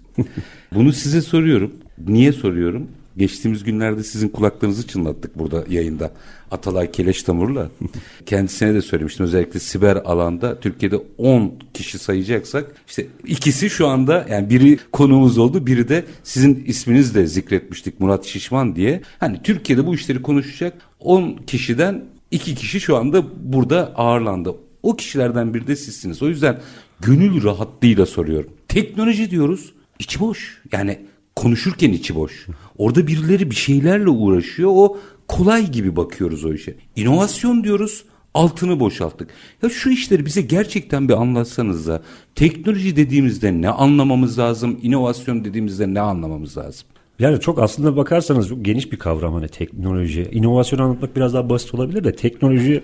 [0.74, 1.72] Bunu size soruyorum.
[2.08, 2.88] Niye soruyorum?
[3.18, 6.12] Geçtiğimiz günlerde sizin kulaklarınızı çınlattık burada yayında.
[6.52, 7.70] Atalay Keleş Tamur'la.
[8.26, 14.50] Kendisine de söylemiştim özellikle siber alanda Türkiye'de 10 kişi sayacaksak işte ikisi şu anda yani
[14.50, 19.02] biri konuğumuz oldu biri de sizin isminiz de zikretmiştik Murat Şişman diye.
[19.20, 23.24] Hani Türkiye'de bu işleri konuşacak 10 kişiden 2 kişi şu anda
[23.54, 24.56] burada ağırlandı.
[24.84, 26.24] O kişilerden biri de sizsiniz.
[26.24, 26.60] O yüzden
[27.00, 28.52] gönül rahatlığıyla soruyorum.
[28.68, 30.62] Teknoloji diyoruz içi boş.
[30.72, 31.00] Yani
[31.36, 32.48] konuşurken içi boş.
[32.78, 34.70] Orada birileri bir şeylerle uğraşıyor.
[34.74, 36.76] O kolay gibi bakıyoruz o işe.
[36.96, 39.30] İnovasyon diyoruz altını boşalttık.
[39.64, 42.02] Ya şu işleri bize gerçekten bir anlatsanız da
[42.36, 44.80] teknoloji dediğimizde ne anlamamız lazım?
[44.82, 46.88] İnovasyon dediğimizde ne anlamamız lazım?
[47.20, 50.30] Yani çok aslında bakarsanız çok geniş bir kavram hani teknoloji.
[50.32, 52.84] İnovasyon anlatmak biraz daha basit olabilir de teknoloji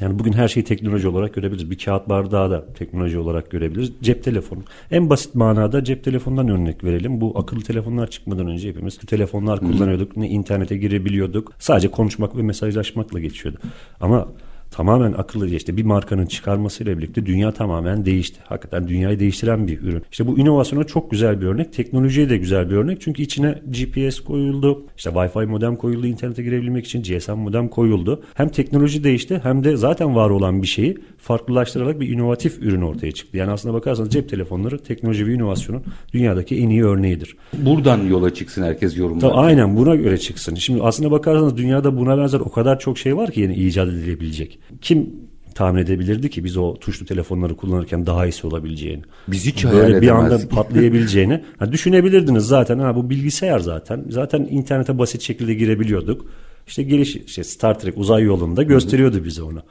[0.00, 1.70] yani bugün her şeyi teknoloji olarak görebiliriz.
[1.70, 3.92] Bir kağıt bardağı da teknoloji olarak görebiliriz.
[4.02, 4.60] Cep telefonu.
[4.90, 7.20] En basit manada cep telefonundan örnek verelim.
[7.20, 10.16] Bu akıllı telefonlar çıkmadan önce hepimiz telefonlar kullanıyorduk.
[10.16, 11.52] Ne internete girebiliyorduk.
[11.58, 13.58] Sadece konuşmak ve mesajlaşmakla geçiyordu.
[14.00, 14.28] Ama
[14.70, 18.40] tamamen akıllı işte bir markanın çıkarmasıyla birlikte dünya tamamen değişti.
[18.44, 20.02] Hakikaten dünyayı değiştiren bir ürün.
[20.10, 21.72] İşte bu inovasyona çok güzel bir örnek.
[21.72, 23.00] Teknolojiye de güzel bir örnek.
[23.00, 24.86] Çünkü içine GPS koyuldu.
[24.96, 26.06] İşte Wi-Fi modem koyuldu.
[26.06, 28.22] internete girebilmek için GSM modem koyuldu.
[28.34, 33.12] Hem teknoloji değişti hem de zaten var olan bir şeyi farklılaştırarak bir inovatif ürün ortaya
[33.12, 33.36] çıktı.
[33.36, 37.36] Yani aslında bakarsanız cep telefonları teknoloji ve inovasyonun dünyadaki en iyi örneğidir.
[37.52, 39.32] Buradan yola çıksın herkes yorumlar.
[39.34, 40.54] Aynen buna göre çıksın.
[40.54, 44.59] Şimdi aslında bakarsanız dünyada buna benzer o kadar çok şey var ki yeni icat edilebilecek.
[44.80, 45.10] Kim
[45.54, 49.02] tahmin edebilirdi ki biz o tuşlu telefonları kullanırken daha iyisi olabileceğini.
[49.28, 51.44] Biz hiç Böyle bir anda patlayabileceğini.
[51.58, 54.04] Ha, düşünebilirdiniz zaten ha bu bilgisayar zaten.
[54.08, 56.26] Zaten internete basit şekilde girebiliyorduk.
[56.66, 59.62] İşte geliş işte Star Trek uzay yolunda gösteriyordu bize onu.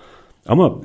[0.48, 0.82] Ama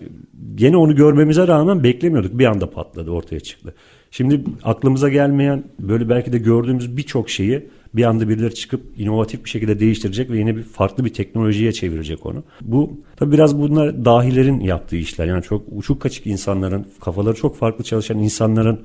[0.54, 2.38] gene onu görmemize rağmen beklemiyorduk.
[2.38, 3.74] Bir anda patladı ortaya çıktı.
[4.10, 9.50] Şimdi aklımıza gelmeyen böyle belki de gördüğümüz birçok şeyi bir anda birileri çıkıp inovatif bir
[9.50, 12.42] şekilde değiştirecek ve yine bir farklı bir teknolojiye çevirecek onu.
[12.61, 15.26] Bu tabi biraz bunlar dahilerin yaptığı işler.
[15.26, 18.80] Yani çok uçuk kaçık insanların, kafaları çok farklı çalışan insanların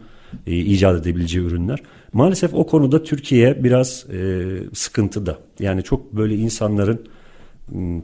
[0.47, 1.79] e, icat edebileceği ürünler.
[2.13, 4.43] Maalesef o konuda Türkiye biraz e,
[4.73, 5.37] sıkıntıda.
[5.59, 6.99] Yani çok böyle insanların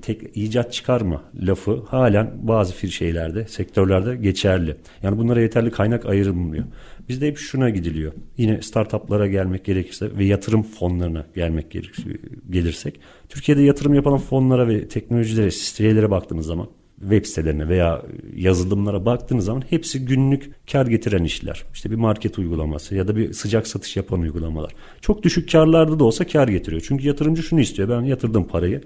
[0.02, 4.76] tek icat çıkarma lafı halen bazı şeylerde, sektörlerde geçerli.
[5.04, 6.64] Yani bunlara yeterli kaynak ayrılmıyor.
[7.10, 8.14] Bizde hep şuna gidiliyor.
[8.38, 11.72] Yine startuplara gelmek gerekirse ve yatırım fonlarına gelmek
[12.50, 13.00] gelirsek.
[13.30, 16.68] Türkiye'de yatırım yapan fonlara ve teknolojilere, sitelere baktığınız zaman
[17.00, 18.02] web sitelerine veya
[18.36, 21.64] yazılımlara baktığınız zaman hepsi günlük kar getiren işler.
[21.74, 24.72] İşte bir market uygulaması ya da bir sıcak satış yapan uygulamalar.
[25.02, 26.84] Çok düşük karlarda da olsa kar getiriyor.
[26.88, 27.90] Çünkü yatırımcı şunu istiyor.
[27.90, 28.82] Ben yatırdım parayı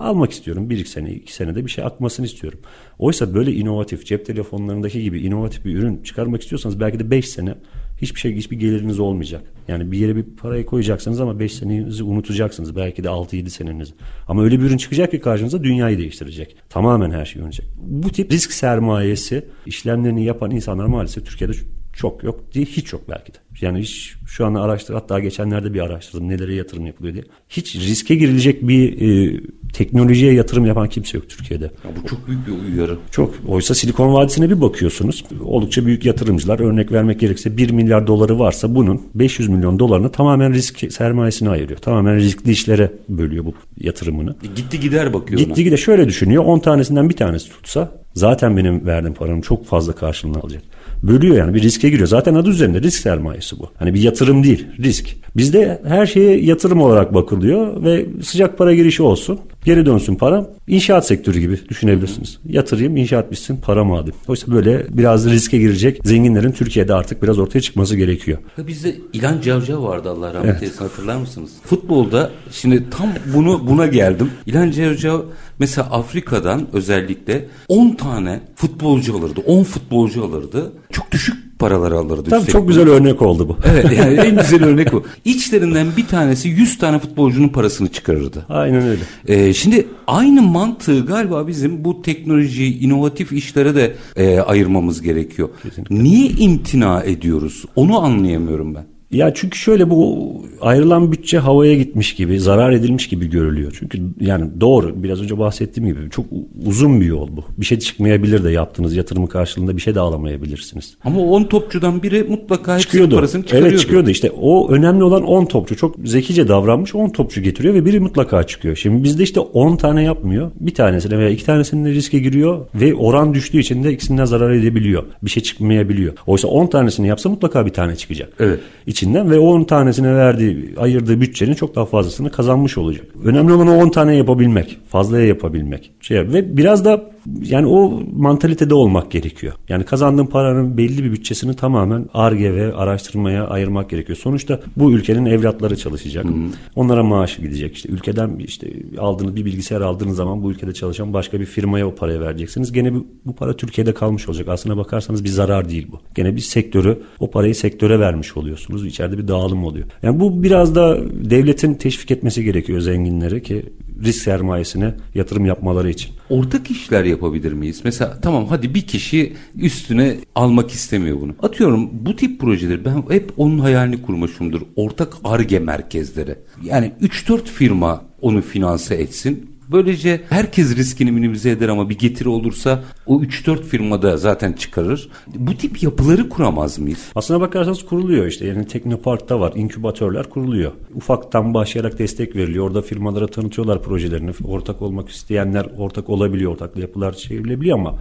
[0.00, 0.70] almak istiyorum.
[0.70, 2.60] Bir iki sene, iki senede bir şey akmasını istiyorum.
[2.98, 7.54] Oysa böyle inovatif, cep telefonlarındaki gibi inovatif bir ürün çıkarmak istiyorsanız belki de beş sene
[8.02, 9.42] hiçbir şey, hiçbir geliriniz olmayacak.
[9.68, 12.76] Yani bir yere bir parayı koyacaksınız ama beş senenizi unutacaksınız.
[12.76, 13.92] Belki de altı yedi senenizi.
[14.28, 16.56] Ama öyle bir ürün çıkacak ki karşınıza dünyayı değiştirecek.
[16.68, 17.66] Tamamen her şey dönecek.
[17.76, 21.52] Bu tip risk sermayesi işlemlerini yapan insanlar maalesef Türkiye'de
[21.92, 23.38] çok yok değil, hiç yok belki de.
[23.60, 27.24] Yani hiç şu an araştır hatta geçenlerde bir araştırdım nelere yatırım yapılıyor diye.
[27.48, 29.40] Hiç riske girilecek bir e,
[29.72, 31.64] teknolojiye yatırım yapan kimse yok Türkiye'de.
[31.64, 32.96] Ya bu çok büyük bir uyarı.
[33.10, 33.34] Çok.
[33.48, 35.24] Oysa Silikon Vadisi'ne bir bakıyorsunuz.
[35.44, 40.52] Oldukça büyük yatırımcılar örnek vermek gerekirse 1 milyar doları varsa bunun 500 milyon dolarını tamamen
[40.52, 41.78] risk sermayesine ayırıyor.
[41.78, 44.36] Tamamen riskli işlere bölüyor bu yatırımını.
[44.54, 46.44] Gitti gider bakıyor Gitti gider şöyle düşünüyor.
[46.44, 50.62] 10 tanesinden bir tanesi tutsa zaten benim verdiğim paranın çok fazla karşılığını alacak
[51.02, 52.08] bölüyor yani bir riske giriyor.
[52.08, 53.70] Zaten adı üzerinde risk sermayesi bu.
[53.78, 55.16] Hani bir yatırım değil risk.
[55.36, 59.40] Bizde her şeye yatırım olarak bakılıyor ve sıcak para girişi olsun.
[59.64, 60.46] Geri dönsün para.
[60.66, 62.38] İnşaat sektörü gibi düşünebilirsiniz.
[62.44, 64.14] Yatırayım inşaat bitsin paramı alayım.
[64.28, 68.38] Oysa böyle biraz riske girecek zenginlerin Türkiye'de artık biraz ortaya çıkması gerekiyor.
[68.58, 70.80] Bizde İlhan Cavcav vardı Allah rahmet eylesin evet.
[70.80, 71.50] hatırlar mısınız?
[71.64, 74.30] Futbolda şimdi tam bunu buna geldim.
[74.46, 75.20] İlhan Cavcav
[75.58, 79.40] mesela Afrika'dan özellikle 10 tane futbolcu alırdı.
[79.46, 80.72] 10 futbolcu alırdı.
[80.92, 82.30] Çok düşük paraları alırdı.
[82.30, 83.56] Tabii çok güzel örnek oldu bu.
[83.72, 85.04] Evet yani en güzel örnek bu.
[85.24, 88.46] İçlerinden bir tanesi 100 tane futbolcunun parasını çıkarırdı.
[88.48, 89.02] Aynen öyle.
[89.28, 95.48] Ee, şimdi aynı mantığı galiba bizim bu teknoloji, inovatif işlere de e, ayırmamız gerekiyor.
[95.62, 96.04] Kesinlikle.
[96.04, 97.64] Niye imtina ediyoruz?
[97.76, 98.99] Onu anlayamıyorum ben.
[99.12, 103.76] Ya çünkü şöyle bu ayrılan bütçe havaya gitmiş gibi, zarar edilmiş gibi görülüyor.
[103.78, 106.26] Çünkü yani doğru biraz önce bahsettiğim gibi çok
[106.66, 107.44] uzun bir yol bu.
[107.58, 110.96] Bir şey çıkmayabilir de yaptığınız yatırımı karşılığında bir şey de alamayabilirsiniz.
[111.04, 113.16] Ama 10 topçudan biri mutlaka çıkıyordu.
[113.16, 113.70] parasını çıkarıyordu.
[113.70, 115.76] Evet çıkıyordu işte o önemli olan 10 topçu.
[115.76, 118.76] Çok zekice davranmış 10 topçu getiriyor ve biri mutlaka çıkıyor.
[118.76, 120.50] Şimdi bizde işte 10 tane yapmıyor.
[120.60, 125.04] Bir tanesine veya iki tanesinde riske giriyor ve oran düştüğü için de ikisinden zarar edebiliyor.
[125.22, 126.14] Bir şey çıkmayabiliyor.
[126.26, 128.32] Oysa 10 tanesini yapsa mutlaka bir tane çıkacak.
[128.40, 128.60] Evet
[129.00, 133.06] içinden ve 10 tanesine verdiği, ayırdığı bütçenin çok daha fazlasını kazanmış olacak.
[133.24, 135.90] Önemli olan o 10 tane yapabilmek, fazlaya yapabilmek.
[136.00, 137.10] Şey, ve biraz da
[137.42, 139.52] yani o mantalitede olmak gerekiyor.
[139.68, 144.18] Yani kazandığın paranın belli bir bütçesini tamamen ARGE ve araştırmaya ayırmak gerekiyor.
[144.18, 146.24] Sonuçta bu ülkenin evlatları çalışacak.
[146.24, 146.34] Hı-hı.
[146.76, 147.76] Onlara maaş gidecek.
[147.76, 151.94] İşte ülkeden işte aldığınız bir bilgisayar aldığınız zaman bu ülkede çalışan başka bir firmaya o
[151.94, 152.72] parayı vereceksiniz.
[152.72, 154.48] Gene bu, bu para Türkiye'de kalmış olacak.
[154.48, 156.00] Aslına bakarsanız bir zarar değil bu.
[156.14, 158.86] Gene bir sektörü o parayı sektöre vermiş oluyorsunuz.
[158.86, 159.86] İçeride bir dağılım oluyor.
[160.02, 160.98] Yani bu biraz da
[161.30, 163.64] devletin teşvik etmesi gerekiyor zenginleri ki
[164.04, 166.10] risk sermayesine yatırım yapmaları için.
[166.30, 167.80] Ortak işler yapabilir miyiz?
[167.84, 171.34] Mesela tamam hadi bir kişi üstüne almak istemiyor bunu.
[171.42, 174.60] Atıyorum bu tip projeleri ben hep onun hayalini kurmuşumdur.
[174.76, 176.34] Ortak ARGE merkezleri.
[176.64, 179.50] Yani 3-4 firma onu finanse etsin.
[179.72, 185.08] Böylece herkes riskini minimize eder ama bir getiri olursa o 3-4 firmada zaten çıkarır.
[185.26, 186.98] Bu tip yapıları kuramaz mıyız?
[187.14, 188.46] Aslına bakarsanız kuruluyor işte.
[188.46, 189.52] Yani Teknopark'ta var.
[189.56, 190.72] inkübatörler kuruluyor.
[190.94, 192.66] Ufaktan başlayarak destek veriliyor.
[192.66, 194.30] Orada firmalara tanıtıyorlar projelerini.
[194.44, 196.52] Ortak olmak isteyenler ortak olabiliyor.
[196.52, 197.98] Ortaklı yapılar çevrilebiliyor ama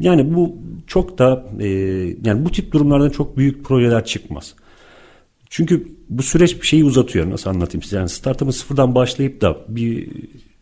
[0.00, 1.68] yani bu çok da e,
[2.24, 4.54] yani bu tip durumlardan çok büyük projeler çıkmaz.
[5.50, 7.30] Çünkü bu süreç bir şeyi uzatıyor.
[7.30, 7.96] Nasıl anlatayım size?
[7.96, 10.08] Yani startup'ın sıfırdan başlayıp da bir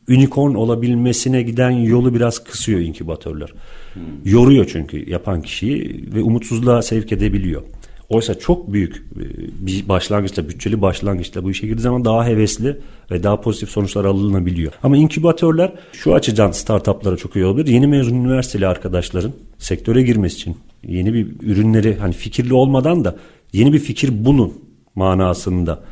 [0.08, 3.52] unicorn olabilmesine giden yolu biraz kısıyor inkübatörler.
[3.94, 4.02] Hmm.
[4.24, 7.62] Yoruyor çünkü yapan kişiyi ve umutsuzluğa sevk edebiliyor.
[8.08, 9.22] Oysa çok büyük e,
[9.66, 12.76] bir başlangıçta, bütçeli başlangıçta bu işe girdiği zaman daha hevesli
[13.10, 14.72] ve daha pozitif sonuçlar alınabiliyor.
[14.82, 17.72] Ama inkübatörler şu açıdan startuplara çok iyi olabilir.
[17.72, 20.56] Yeni mezun üniversiteli arkadaşların sektöre girmesi için
[20.88, 23.16] yeni bir ürünleri hani fikirli olmadan da
[23.52, 24.52] yeni bir fikir bulun
[24.94, 25.82] manasında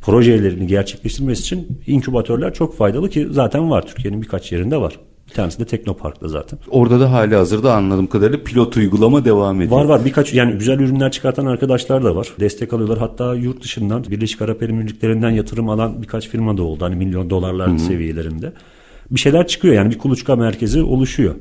[0.00, 3.86] projelerini gerçekleştirmesi için inkübatörler çok faydalı ki zaten var.
[3.86, 4.98] Türkiye'nin birkaç yerinde var.
[5.30, 6.58] Bir tanesi de Teknopark'ta zaten.
[6.70, 9.80] Orada da hali hazırda anladığım kadarıyla pilot uygulama devam ediyor.
[9.80, 12.28] Var var birkaç yani güzel ürünler çıkartan arkadaşlar da var.
[12.40, 12.98] Destek alıyorlar.
[12.98, 16.84] Hatta yurt dışından Birleşik Arap Emirlikleri'nden yatırım alan birkaç firma da oldu.
[16.84, 17.78] Hani milyon dolarlar Hı-hı.
[17.78, 18.52] seviyelerinde.
[19.10, 21.34] Bir şeyler çıkıyor yani bir kuluçka merkezi oluşuyor.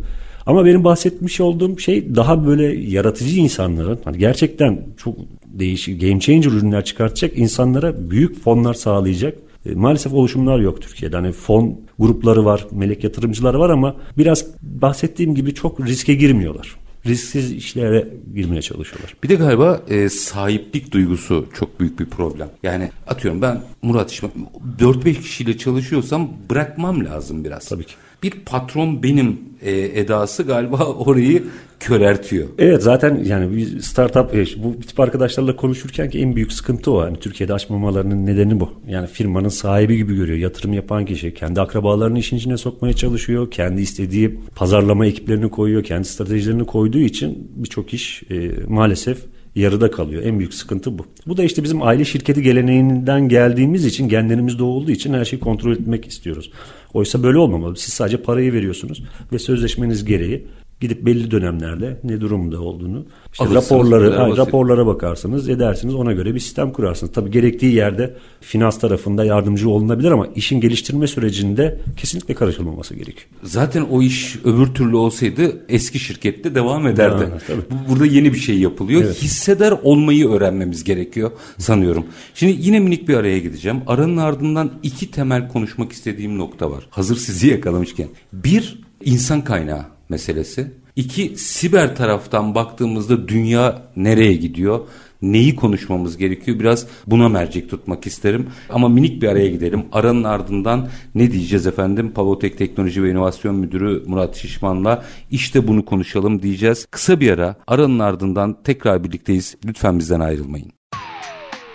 [0.46, 5.16] Ama benim bahsetmiş olduğum şey daha böyle yaratıcı insanların hani gerçekten çok
[5.50, 11.16] değişik game changer ürünler çıkartacak insanlara büyük fonlar sağlayacak e, maalesef oluşumlar yok Türkiye'de.
[11.16, 16.76] Hani fon grupları var, melek yatırımcılar var ama biraz bahsettiğim gibi çok riske girmiyorlar.
[17.06, 19.16] Risksiz işlere girmeye çalışıyorlar.
[19.24, 22.50] Bir de galiba e, sahiplik duygusu çok büyük bir problem.
[22.64, 24.32] Yani atıyorum ben Murat İşman
[24.80, 27.70] 4-5 kişiyle çalışıyorsam bırakmam lazım biraz.
[27.70, 31.44] Tabii ki bir patron benim e, edası galiba orayı
[31.80, 32.48] körertiyor.
[32.58, 37.04] Evet zaten yani bir startup e, bu tip arkadaşlarla konuşurken ki en büyük sıkıntı o.
[37.04, 38.74] Yani Türkiye'de açmamalarının nedeni bu.
[38.88, 40.38] Yani firmanın sahibi gibi görüyor.
[40.38, 43.52] Yatırım yapan kişi kendi akrabalarını işin içine sokmaya çalışıyor.
[43.52, 45.84] Kendi istediği pazarlama ekiplerini koyuyor.
[45.84, 49.18] Kendi stratejilerini koyduğu için birçok iş e, maalesef
[49.56, 50.24] yarıda kalıyor.
[50.24, 51.06] En büyük sıkıntı bu.
[51.28, 55.72] Bu da işte bizim aile şirketi geleneğinden geldiğimiz için genlerimizde olduğu için her şeyi kontrol
[55.72, 56.52] etmek istiyoruz.
[56.94, 57.78] Oysa böyle olmamalı.
[57.78, 60.48] Siz sadece parayı veriyorsunuz ve sözleşmeniz gereği
[60.80, 66.40] gidip belli dönemlerde ne durumda olduğunu işte raporları ha, raporlara bakarsınız edersiniz ona göre bir
[66.40, 67.14] sistem kurarsınız.
[67.14, 73.30] Tabii gerektiği yerde finans tarafında yardımcı olunabilir ama işin geliştirme sürecinde kesinlikle karışılmaması gerekiyor.
[73.44, 77.24] Zaten o iş öbür türlü olsaydı eski şirkette devam ederdi.
[77.24, 77.62] Ha, tabii.
[77.90, 79.02] Burada yeni bir şey yapılıyor.
[79.04, 79.22] Evet.
[79.22, 82.06] Hisseder olmayı öğrenmemiz gerekiyor sanıyorum.
[82.34, 83.82] Şimdi yine minik bir araya gideceğim.
[83.88, 86.88] Aranın ardından iki temel konuşmak istediğim nokta var.
[86.90, 88.08] Hazır sizi yakalamışken.
[88.34, 90.72] Bir insan kaynağı meselesi.
[90.96, 94.80] İki, siber taraftan baktığımızda dünya nereye gidiyor?
[95.22, 96.60] Neyi konuşmamız gerekiyor?
[96.60, 98.48] Biraz buna mercek tutmak isterim.
[98.70, 99.86] Ama minik bir araya gidelim.
[99.92, 102.12] Aranın ardından ne diyeceğiz efendim?
[102.12, 106.88] Pavotek Teknoloji ve İnovasyon Müdürü Murat Şişman'la işte bunu konuşalım diyeceğiz.
[106.92, 107.56] Kısa bir ara.
[107.68, 109.56] Aranın ardından tekrar birlikteyiz.
[109.66, 110.72] Lütfen bizden ayrılmayın.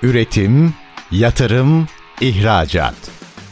[0.02, 0.74] Üretim,
[1.10, 1.86] yatırım,
[2.20, 3.23] ihracat.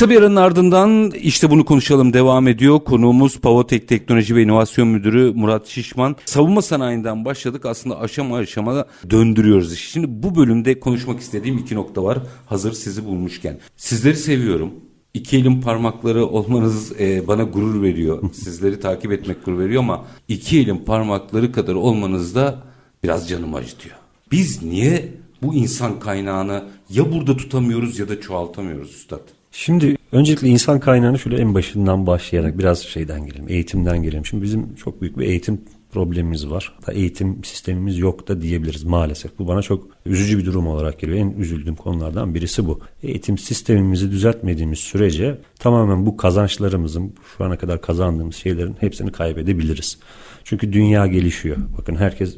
[0.00, 2.80] Kısa bir aranın ardından işte bunu konuşalım devam ediyor.
[2.84, 6.16] Konuğumuz Pavotek Teknoloji ve İnovasyon Müdürü Murat Şişman.
[6.24, 9.90] Savunma sanayinden başladık aslında aşama aşama döndürüyoruz işi.
[9.90, 13.58] Şimdi bu bölümde konuşmak istediğim iki nokta var hazır sizi bulmuşken.
[13.76, 14.70] Sizleri seviyorum.
[15.14, 18.22] İki elin parmakları olmanız e, bana gurur veriyor.
[18.32, 22.62] Sizleri takip etmek gurur veriyor ama iki elin parmakları kadar olmanız da
[23.02, 23.96] biraz canımı acıtıyor.
[24.32, 25.08] Biz niye
[25.42, 29.39] bu insan kaynağını ya burada tutamıyoruz ya da çoğaltamıyoruz üstad?
[29.64, 34.26] Şimdi öncelikle insan kaynağını şöyle en başından başlayarak biraz şeyden gelelim, eğitimden gelelim.
[34.26, 35.60] Şimdi bizim çok büyük bir eğitim
[35.92, 36.72] problemimiz var.
[36.92, 39.38] Eğitim sistemimiz yok da diyebiliriz maalesef.
[39.38, 41.18] Bu bana çok üzücü bir durum olarak geliyor.
[41.18, 42.80] En üzüldüğüm konulardan birisi bu.
[43.02, 49.98] Eğitim sistemimizi düzeltmediğimiz sürece tamamen bu kazançlarımızın şu ana kadar kazandığımız şeylerin hepsini kaybedebiliriz.
[50.44, 51.56] Çünkü dünya gelişiyor.
[51.78, 52.36] Bakın herkes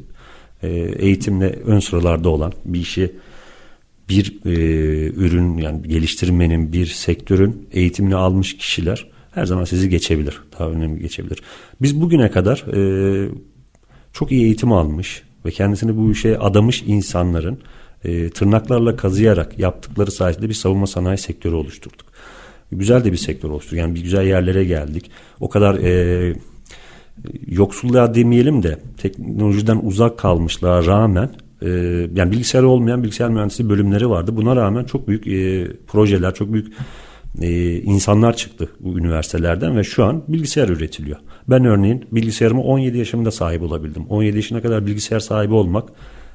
[0.63, 3.15] e, eğitimle ön sıralarda olan bir işi
[4.09, 4.51] bir e,
[5.07, 10.41] ürün yani geliştirmenin bir sektörün eğitimini almış kişiler her zaman sizi geçebilir.
[10.59, 11.41] Daha önemli geçebilir.
[11.81, 13.29] Biz bugüne kadar e,
[14.13, 17.59] çok iyi eğitim almış ve kendisini bu işe adamış insanların
[18.03, 22.05] e, tırnaklarla kazıyarak yaptıkları sayesinde bir savunma sanayi sektörü oluşturduk.
[22.71, 23.79] Güzel de bir sektör oluşturduk.
[23.79, 25.11] Yani bir güzel yerlere geldik.
[25.39, 26.33] O kadar e,
[27.47, 31.29] yoksulluğa demeyelim de teknolojiden uzak kalmışlığa rağmen
[31.63, 31.69] e,
[32.15, 34.35] yani bilgisayar olmayan bilgisayar mühendisliği bölümleri vardı.
[34.35, 36.73] Buna rağmen çok büyük e, projeler, çok büyük
[37.41, 41.17] e, insanlar çıktı bu üniversitelerden ve şu an bilgisayar üretiliyor.
[41.47, 44.05] Ben örneğin bilgisayarımı 17 yaşımda sahip olabildim.
[44.09, 45.89] 17 yaşına kadar bilgisayar sahibi olmak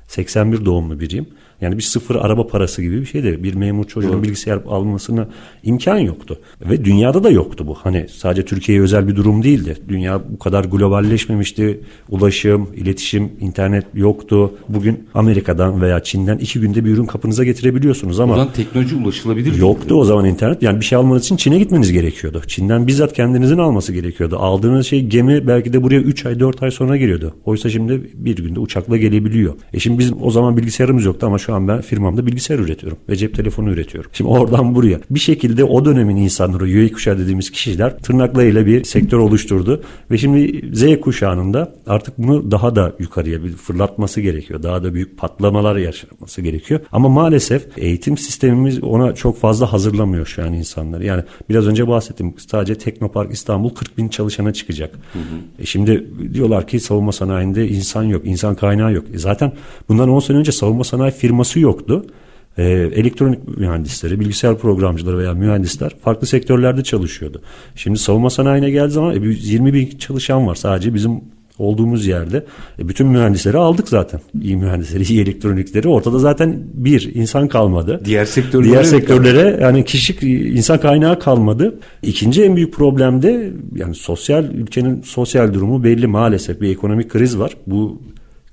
[0.09, 1.27] 81 doğumlu biriyim.
[1.61, 3.43] Yani bir sıfır araba parası gibi bir şeydi.
[3.43, 4.23] Bir memur çocuğun Doğru.
[4.23, 5.29] bilgisayar almasına
[5.63, 6.39] imkan yoktu.
[6.61, 7.75] Ve dünyada da yoktu bu.
[7.75, 9.77] Hani sadece Türkiye'ye özel bir durum değildi.
[9.89, 11.81] Dünya bu kadar globalleşmemişti.
[12.09, 14.55] Ulaşım, iletişim, internet yoktu.
[14.69, 18.33] Bugün Amerika'dan veya Çin'den iki günde bir ürün kapınıza getirebiliyorsunuz ama...
[18.33, 19.57] O zaman teknoloji ulaşılabilir.
[19.57, 20.63] Yoktu o zaman internet.
[20.63, 22.43] Yani bir şey almanız için Çin'e gitmeniz gerekiyordu.
[22.47, 24.37] Çin'den bizzat kendinizin alması gerekiyordu.
[24.39, 27.35] Aldığınız şey gemi belki de buraya 3 ay 4 ay sonra geliyordu.
[27.45, 29.55] Oysa şimdi bir günde uçakla gelebiliyor.
[29.73, 33.17] E şimdi bizim o zaman bilgisayarımız yoktu ama şu an ben firmamda bilgisayar üretiyorum ve
[33.17, 34.11] cep telefonu üretiyorum.
[34.15, 39.19] Şimdi oradan buraya bir şekilde o dönemin insanları Y kuşağı dediğimiz kişiler tırnaklarıyla bir sektör
[39.19, 41.49] oluşturdu ve şimdi Z kuşağının
[41.87, 44.63] artık bunu daha da yukarıya bir fırlatması gerekiyor.
[44.63, 46.81] Daha da büyük patlamalar yaşanması gerekiyor.
[46.93, 51.05] Ama maalesef eğitim sistemimiz ona çok fazla hazırlamıyor şu an insanları.
[51.05, 54.95] Yani biraz önce bahsettim sadece Teknopark İstanbul 40 bin çalışana çıkacak.
[55.13, 55.63] Hı hı.
[55.63, 59.05] E şimdi diyorlar ki savunma sanayinde insan yok, insan kaynağı yok.
[59.15, 59.53] E zaten
[59.89, 62.05] bundan 10 sene önce savunma sanayi firması yoktu.
[62.59, 67.43] Ee, elektronik mühendisleri, bilgisayar programcıları veya mühendisler farklı sektörlerde çalışıyordu.
[67.77, 71.21] Şimdi savunma sanayine geldiği zaman e, 20 bin çalışan var sadece bizim
[71.59, 72.45] olduğumuz yerde.
[72.79, 74.21] E, bütün mühendisleri aldık zaten.
[74.43, 75.89] İyi mühendisleri, iyi elektronikleri.
[75.89, 78.01] Ortada zaten bir insan kalmadı.
[78.05, 81.79] Diğer sektörlere Diğer sektörlere yani kişi insan kaynağı kalmadı.
[82.03, 87.39] İkinci en büyük problem de yani sosyal ülkenin sosyal durumu belli maalesef bir ekonomik kriz
[87.39, 87.57] var.
[87.67, 88.01] Bu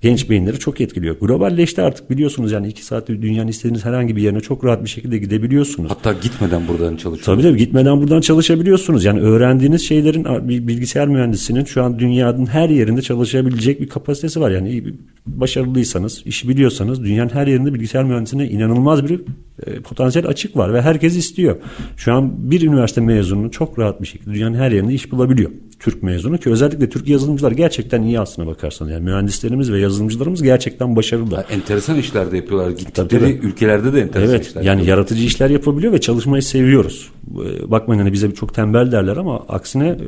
[0.05, 1.19] genç beyinleri çok etkiliyor.
[1.19, 5.17] Globalleşti artık biliyorsunuz yani iki saatte dünyanın istediğiniz herhangi bir yerine çok rahat bir şekilde
[5.17, 5.91] gidebiliyorsunuz.
[5.91, 7.25] Hatta gitmeden buradan çalışıyorsunuz.
[7.25, 9.05] Tabii tabii gitmeden buradan çalışabiliyorsunuz.
[9.05, 14.51] Yani öğrendiğiniz şeylerin bir bilgisayar mühendisinin şu an dünyanın her yerinde çalışabilecek bir kapasitesi var.
[14.51, 14.83] Yani
[15.27, 19.21] başarılıysanız, işi biliyorsanız dünyanın her yerinde bilgisayar mühendisine inanılmaz bir
[19.67, 21.55] e, potansiyel açık var ve herkes istiyor.
[21.97, 25.51] Şu an bir üniversite mezunu çok rahat bir şekilde dünyanın her yerinde iş bulabiliyor.
[25.79, 28.91] Türk mezunu ki özellikle Türk yazılımcılar gerçekten iyi aslına bakarsanız.
[28.91, 31.35] Yani mühendislerimiz ve yazılımcılarımız gerçekten başarılı.
[31.35, 32.69] Ha, enteresan işler de yapıyorlar.
[32.69, 33.47] Gittikleri tabii, tabii.
[33.47, 34.97] ülkelerde de enteresan evet, işler yani yapıyorlar.
[34.97, 37.09] yaratıcı işler yapabiliyor ve çalışmayı seviyoruz.
[37.27, 39.99] E, bakmayın hani bize çok tembel derler ama aksine e,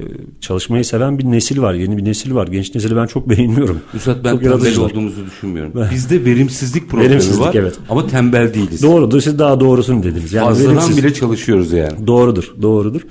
[0.42, 1.74] çalışmayı seven bir nesil var.
[1.74, 2.48] Yeni bir nesil var.
[2.48, 3.82] Genç nesili ben çok beğeniyorum.
[3.94, 5.74] Üstad ben çok tembel olduğumuzu düşünmüyorum.
[5.92, 7.76] Bizde verimsizlik problemi verimsizlik, var evet.
[7.90, 8.84] ama tembel değiliz.
[8.84, 9.22] Doğrudur.
[9.22, 10.34] Siz daha doğrusunu dediniz.
[10.34, 10.98] Yani Fazladan verimsiz.
[10.98, 12.08] bile çalışıyoruz yani.
[12.08, 12.54] Doğrudur.
[12.62, 13.02] Doğrudur.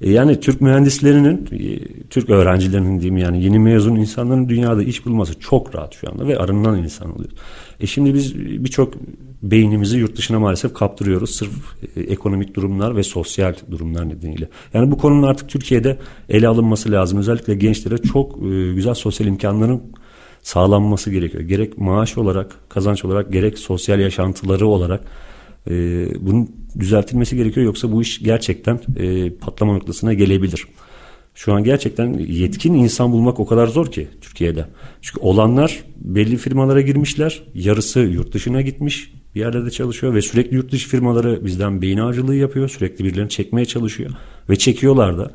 [0.00, 1.78] E, yani Türk mühendislerinin, e,
[2.10, 6.38] Türk öğrencilerinin diyeyim yani yeni mezun insanların dünyada iş bulması çok rahat şu anda ve
[6.38, 7.30] arınan insan oluyor.
[7.80, 8.94] E şimdi biz birçok
[9.42, 11.50] beynimizi yurt dışına maalesef kaptırıyoruz sırf
[11.96, 14.48] e, ekonomik durumlar ve sosyal durumlar nedeniyle.
[14.74, 17.18] Yani bu konunun artık Türkiye'de ele alınması lazım.
[17.18, 18.40] Özellikle gençlere çok
[18.74, 19.82] güzel sosyal imkanların
[20.42, 21.44] sağlanması gerekiyor.
[21.44, 25.00] Gerek maaş olarak, kazanç olarak, gerek sosyal yaşantıları olarak
[25.66, 25.72] e,
[26.20, 27.66] bunun düzeltilmesi gerekiyor.
[27.66, 30.64] Yoksa bu iş gerçekten e, patlama noktasına gelebilir.
[31.34, 34.66] Şu an gerçekten yetkin insan bulmak o kadar zor ki Türkiye'de.
[35.02, 37.42] Çünkü olanlar belli firmalara girmişler.
[37.54, 39.12] Yarısı yurt dışına gitmiş.
[39.34, 42.68] Bir yerlerde çalışıyor ve sürekli yurt dışı firmaları bizden beyin avcılığı yapıyor.
[42.68, 44.10] Sürekli birilerini çekmeye çalışıyor.
[44.50, 45.30] Ve çekiyorlar da.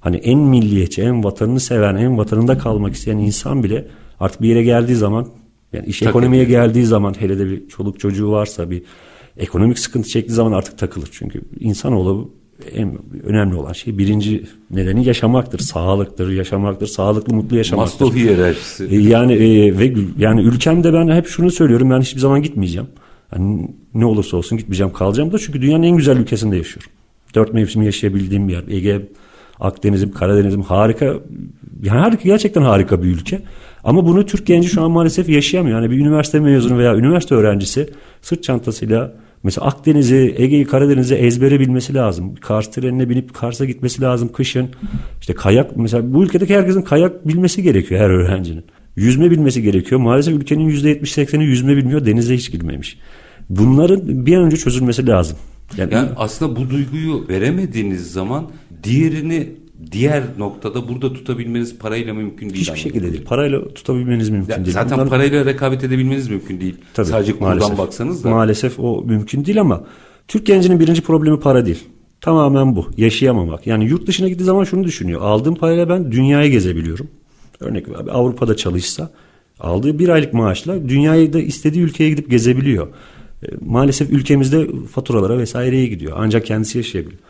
[0.00, 3.88] Hani en milliyetçi, en vatanını seven, en vatanında kalmak isteyen insan bile
[4.20, 5.28] artık bir yere geldiği zaman
[5.72, 6.08] yani iş Tabii.
[6.08, 8.82] ekonomiye geldiği zaman hele de bir çoluk çocuğu varsa bir
[9.36, 11.08] ekonomik sıkıntı çektiği zaman artık takılır.
[11.12, 12.30] Çünkü insanoğlu
[12.74, 17.92] en önemli olan şey birinci nedeni yaşamaktır, sağlıktır, yaşamaktır, sağlıklı mutlu yaşamaktır.
[17.92, 18.84] Maslow hiyerarşisi.
[18.84, 22.88] E, yani e, ve yani ülkemde ben hep şunu söylüyorum ben hiçbir zaman gitmeyeceğim.
[23.32, 26.90] Yani ne olursa olsun gitmeyeceğim kalacağım da çünkü dünyanın en güzel ülkesinde yaşıyorum.
[27.34, 28.64] Dört mevsim yaşayabildiğim bir yer.
[28.68, 29.08] Ege,
[29.60, 31.14] Akdeniz'im, Karadeniz'im harika.
[31.82, 33.42] Yani harika gerçekten harika bir ülke.
[33.84, 35.82] Ama bunu Türk genci şu an maalesef yaşayamıyor.
[35.82, 37.88] Yani bir üniversite mezunu veya üniversite öğrencisi
[38.22, 42.34] sırt çantasıyla mesela Akdeniz'i, Ege'yi, Karadeniz'i ezbere bilmesi lazım.
[42.34, 44.68] Kars trenine binip Kars'a gitmesi lazım kışın.
[45.20, 48.64] İşte kayak mesela bu ülkedeki herkesin kayak bilmesi gerekiyor her öğrencinin.
[48.96, 50.00] Yüzme bilmesi gerekiyor.
[50.00, 52.06] Maalesef ülkenin %70-80'i yüzme bilmiyor.
[52.06, 52.98] Denize hiç girmemiş.
[53.50, 55.36] Bunların bir an önce çözülmesi lazım.
[55.76, 58.50] Yani, yani aslında bu duyguyu veremediğiniz zaman
[58.82, 59.48] diğerini
[59.92, 62.60] diğer noktada burada tutabilmeniz parayla mümkün değil.
[62.60, 63.24] Hiçbir şekilde değil.
[63.24, 64.72] Parayla tutabilmeniz mümkün ya değil.
[64.72, 65.08] Zaten Bunlar...
[65.08, 66.74] parayla rekabet edebilmeniz mümkün değil.
[66.94, 68.30] Tabii, Sadece kurdan baksanız da.
[68.30, 69.84] Maalesef o mümkün değil ama
[70.28, 71.84] Türk gencinin birinci problemi para değil.
[72.20, 72.86] Tamamen bu.
[72.96, 73.66] Yaşayamamak.
[73.66, 75.20] Yani yurt dışına gittiği zaman şunu düşünüyor.
[75.20, 77.08] Aldığım parayla ben dünyayı gezebiliyorum.
[77.60, 79.10] Örnek Avrupa'da çalışsa
[79.60, 82.88] aldığı bir aylık maaşla dünyayı da istediği ülkeye gidip gezebiliyor.
[83.42, 86.12] E, maalesef ülkemizde faturalara vesaireye gidiyor.
[86.16, 87.20] Ancak kendisi yaşayabiliyor.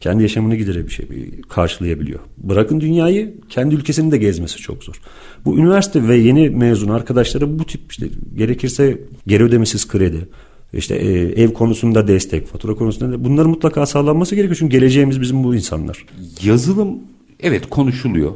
[0.00, 2.20] Kendi yaşamını giderebiliyor, karşılayabiliyor.
[2.38, 5.00] Bırakın dünyayı kendi ülkesini de gezmesi çok zor.
[5.44, 10.28] Bu üniversite ve yeni mezun arkadaşları bu tip işte gerekirse geri ödemesiz kredi,
[10.72, 14.56] işte e, ev konusunda destek, fatura konusunda da bunların mutlaka sağlanması gerekiyor.
[14.58, 16.06] Çünkü geleceğimiz bizim bu insanlar.
[16.42, 16.98] Yazılım
[17.40, 18.32] evet konuşuluyor.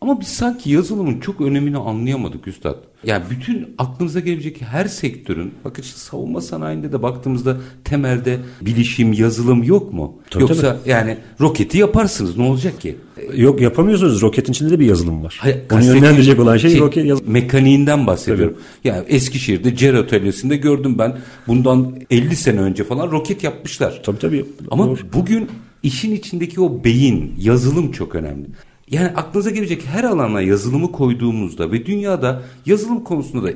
[0.00, 2.76] Ama biz sanki yazılımın çok önemini anlayamadık üstad.
[3.04, 9.62] Yani bütün aklınıza gelebilecek her sektörün, bakın işte savunma sanayinde de baktığımızda temelde bilişim, yazılım
[9.62, 10.18] yok mu?
[10.30, 10.90] Tabii, Yoksa tabii.
[10.90, 12.96] yani roketi yaparsınız ne olacak ki?
[13.36, 14.22] Yok yapamıyorsunuz.
[14.22, 15.36] Roketin içinde de bir yazılım var.
[15.40, 17.32] Hayır, Onu yönlendirecek olan şey, şey roket yazılım.
[17.32, 18.54] Mekaniğinden bahsediyorum.
[18.54, 18.88] Tabii.
[18.88, 21.18] Yani Eskişehir'de CER atölyesinde gördüm ben.
[21.46, 24.00] Bundan 50 sene önce falan roket yapmışlar.
[24.04, 24.44] Tabii tabii.
[24.70, 24.98] Ama Doğru.
[25.12, 25.48] bugün
[25.82, 28.46] işin içindeki o beyin, yazılım çok önemli.
[28.90, 33.52] Yani aklınıza gelecek her alana yazılımı koyduğumuzda ve dünyada yazılım konusunda da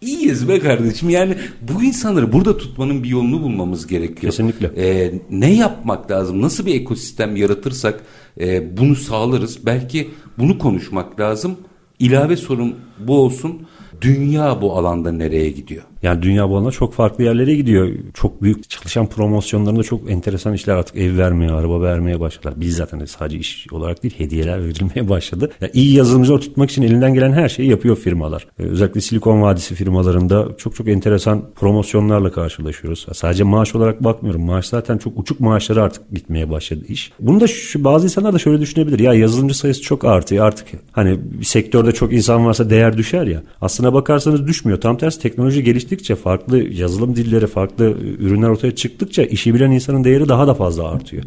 [0.00, 1.10] iyiyiz be kardeşim.
[1.10, 4.32] Yani bu insanları burada tutmanın bir yolunu bulmamız gerekiyor.
[4.32, 4.66] Kesinlikle.
[4.76, 6.42] Ee, ne yapmak lazım?
[6.42, 8.00] Nasıl bir ekosistem yaratırsak
[8.40, 9.66] e, bunu sağlarız?
[9.66, 11.56] Belki bunu konuşmak lazım.
[11.98, 13.62] İlave sorun bu olsun
[14.00, 15.82] dünya bu alanda nereye gidiyor?
[16.02, 17.88] Yani dünya bu alanda çok farklı yerlere gidiyor.
[18.14, 22.54] Çok büyük çalışan promosyonlarında çok enteresan işler artık ev vermeye, araba vermeye başladılar.
[22.56, 25.50] Biz zaten sadece iş olarak değil hediyeler verilmeye başladı.
[25.60, 28.46] Yani iyi yazılımcılar tutmak için elinden gelen her şeyi yapıyor firmalar.
[28.58, 33.06] Ee, özellikle Silikon Vadisi firmalarında çok çok enteresan promosyonlarla karşılaşıyoruz.
[33.12, 34.42] Sadece maaş olarak bakmıyorum.
[34.42, 37.12] Maaş zaten çok uçuk maaşları artık gitmeye başladı iş.
[37.20, 38.98] Bunu da şu, bazı insanlar da şöyle düşünebilir.
[38.98, 40.66] Ya yazılımcı sayısı çok artıyor artık.
[40.92, 43.42] Hani sektörde çok insan varsa değer düşer ya.
[43.60, 44.80] Aslına bakarsanız düşmüyor.
[44.80, 47.84] Tam tersi teknoloji geliştikçe farklı yazılım dilleri, farklı
[48.18, 51.24] ürünler ortaya çıktıkça işi bilen insanın değeri daha da fazla artıyor.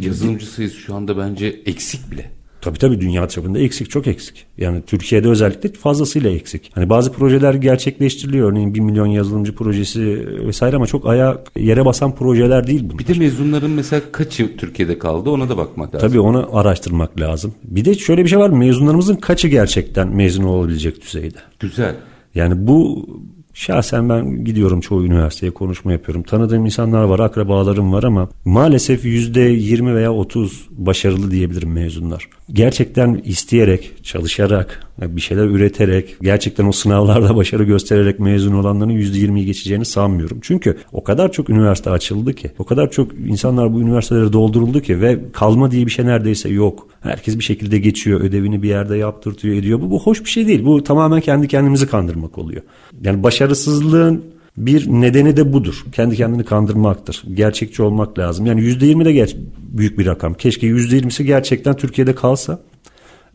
[0.00, 2.30] Yazılımcı sayısı şu anda bence eksik bile.
[2.60, 4.46] Tabii tabii dünya çapında eksik çok eksik.
[4.58, 6.70] Yani Türkiye'de özellikle fazlasıyla eksik.
[6.74, 8.50] Hani bazı projeler gerçekleştiriliyor.
[8.50, 12.98] Örneğin 1 milyon yazılımcı projesi vesaire ama çok aya yere basan projeler değil bunlar.
[12.98, 16.08] Bir de mezunların mesela kaçı Türkiye'de kaldı ona da bakmak lazım.
[16.08, 17.54] Tabii onu araştırmak lazım.
[17.64, 21.38] Bir de şöyle bir şey var mezunlarımızın kaçı gerçekten mezun olabilecek düzeyde.
[21.60, 21.94] Güzel.
[22.34, 23.06] Yani bu
[23.54, 26.22] Şahsen ben gidiyorum çoğu üniversiteye konuşma yapıyorum.
[26.22, 32.28] Tanıdığım insanlar var, akrabalarım var ama maalesef yüzde yirmi veya otuz başarılı diyebilirim mezunlar.
[32.52, 39.46] Gerçekten isteyerek, çalışarak, bir şeyler üreterek, gerçekten o sınavlarda başarı göstererek mezun olanların yüzde yirmiyi
[39.46, 40.38] geçeceğini sanmıyorum.
[40.42, 45.00] Çünkü o kadar çok üniversite açıldı ki, o kadar çok insanlar bu üniversitelere dolduruldu ki
[45.00, 46.88] ve kalma diye bir şey neredeyse yok.
[47.00, 49.80] Herkes bir şekilde geçiyor, ödevini bir yerde yaptırtıyor, ediyor.
[49.80, 50.64] Bu, bu hoş bir şey değil.
[50.64, 52.62] Bu tamamen kendi kendimizi kandırmak oluyor.
[53.02, 54.24] Yani başarısızlığın
[54.56, 55.84] bir nedeni de budur.
[55.92, 57.22] Kendi kendini kandırmaktır.
[57.34, 58.46] Gerçekçi olmak lazım.
[58.46, 60.34] Yani yüzde yirmi de geç büyük bir rakam.
[60.34, 62.60] Keşke yüzde yirmisi gerçekten Türkiye'de kalsa.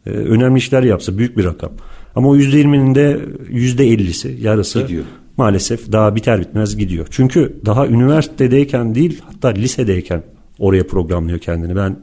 [0.06, 1.72] E, önemli işler yapsa büyük bir rakam.
[2.16, 3.20] Ama o yüzde yirminin de
[3.50, 5.04] yüzde ellisi yarısı gidiyor.
[5.38, 7.08] maalesef daha biter bitmez gidiyor.
[7.10, 10.24] Çünkü daha üniversitedeyken değil hatta lisedeyken
[10.60, 11.76] oraya programlıyor kendini.
[11.76, 12.00] Ben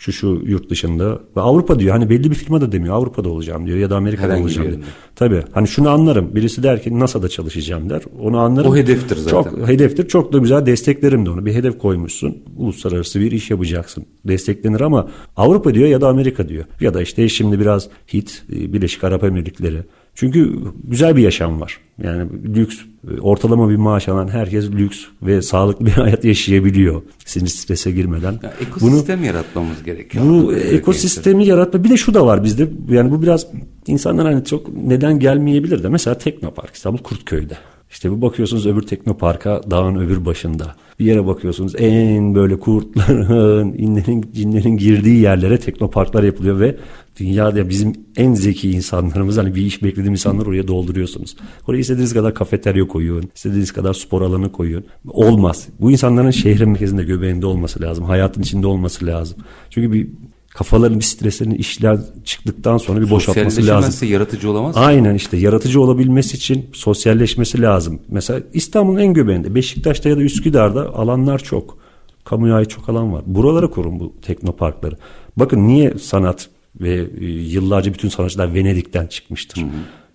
[0.00, 3.66] şu şu yurt dışında ve Avrupa diyor hani belli bir firma da demiyor Avrupa'da olacağım
[3.66, 4.80] diyor ya da Amerika'da Herhangi olacağım diyor.
[5.16, 8.70] Tabii hani şunu anlarım birisi der ki NASA'da çalışacağım der onu anlarım.
[8.70, 9.30] O hedeftir zaten.
[9.30, 14.06] Çok hedeftir çok da güzel desteklerim de onu bir hedef koymuşsun uluslararası bir iş yapacaksın
[14.24, 19.04] desteklenir ama Avrupa diyor ya da Amerika diyor ya da işte şimdi biraz hit Birleşik
[19.04, 19.82] Arap Emirlikleri
[20.14, 21.80] çünkü güzel bir yaşam var.
[22.02, 22.76] Yani lüks,
[23.20, 27.02] ortalama bir maaş alan herkes lüks ve sağlıklı bir hayat yaşayabiliyor.
[27.24, 28.32] Sinir strese girmeden.
[28.42, 30.24] Ya, ekosistem bunu, yaratmamız gerekiyor.
[30.24, 31.84] Bu ekosistemi yaratma.
[31.84, 32.68] Bir de şu da var bizde.
[32.88, 33.46] Yani bu biraz
[33.86, 35.88] insanlar hani çok neden gelmeyebilir de.
[35.88, 37.56] Mesela Teknopark İstanbul Kurtköy'de.
[37.90, 40.74] İşte bu bakıyorsunuz öbür teknoparka dağın öbür başında.
[40.98, 46.76] Bir yere bakıyorsunuz en böyle kurtların, inlerin, cinlerin girdiği yerlere teknoparklar yapılıyor ve
[47.20, 51.36] dünyada bizim en zeki insanlarımız hani bir iş beklediğim insanlar oraya dolduruyorsunuz.
[51.68, 54.84] Oraya istediğiniz kadar kafeterya koyun, istediğiniz kadar spor alanı koyun.
[55.08, 55.68] Olmaz.
[55.80, 58.04] Bu insanların şehrin merkezinde göbeğinde olması lazım.
[58.04, 59.38] Hayatın içinde olması lazım.
[59.70, 60.08] Çünkü bir
[60.54, 64.08] kafaların bir streslerini işler çıktıktan sonra bir boşaltması lazım.
[64.08, 64.76] yaratıcı olamaz?
[64.76, 68.00] Aynen işte yaratıcı olabilmesi için sosyalleşmesi lazım.
[68.08, 71.78] Mesela İstanbul'un en göbeğinde Beşiktaş'ta ya da Üsküdar'da alanlar çok.
[72.24, 73.22] Kamuya ait çok alan var.
[73.26, 74.96] Buralara kurun bu teknoparkları.
[75.36, 76.48] Bakın niye sanat
[76.80, 79.62] ve e, yıllarca bütün sanatçılar Venedik'ten çıkmıştır.
[79.62, 79.70] Hı hı.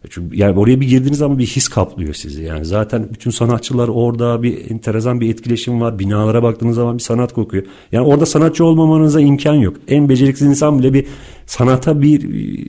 [0.10, 2.44] Çünkü yani oraya bir girdiğiniz zaman bir his kaplıyor sizi.
[2.44, 6.00] Yani zaten bütün sanatçılar orada bir enteresan bir etkileşim var.
[6.00, 7.64] Binalara baktığınız zaman bir sanat kokuyor.
[7.92, 9.78] Yani orada sanatçı olmamanıza imkan yok.
[9.88, 11.06] En beceriksiz insan bile bir
[11.46, 12.26] sanata bir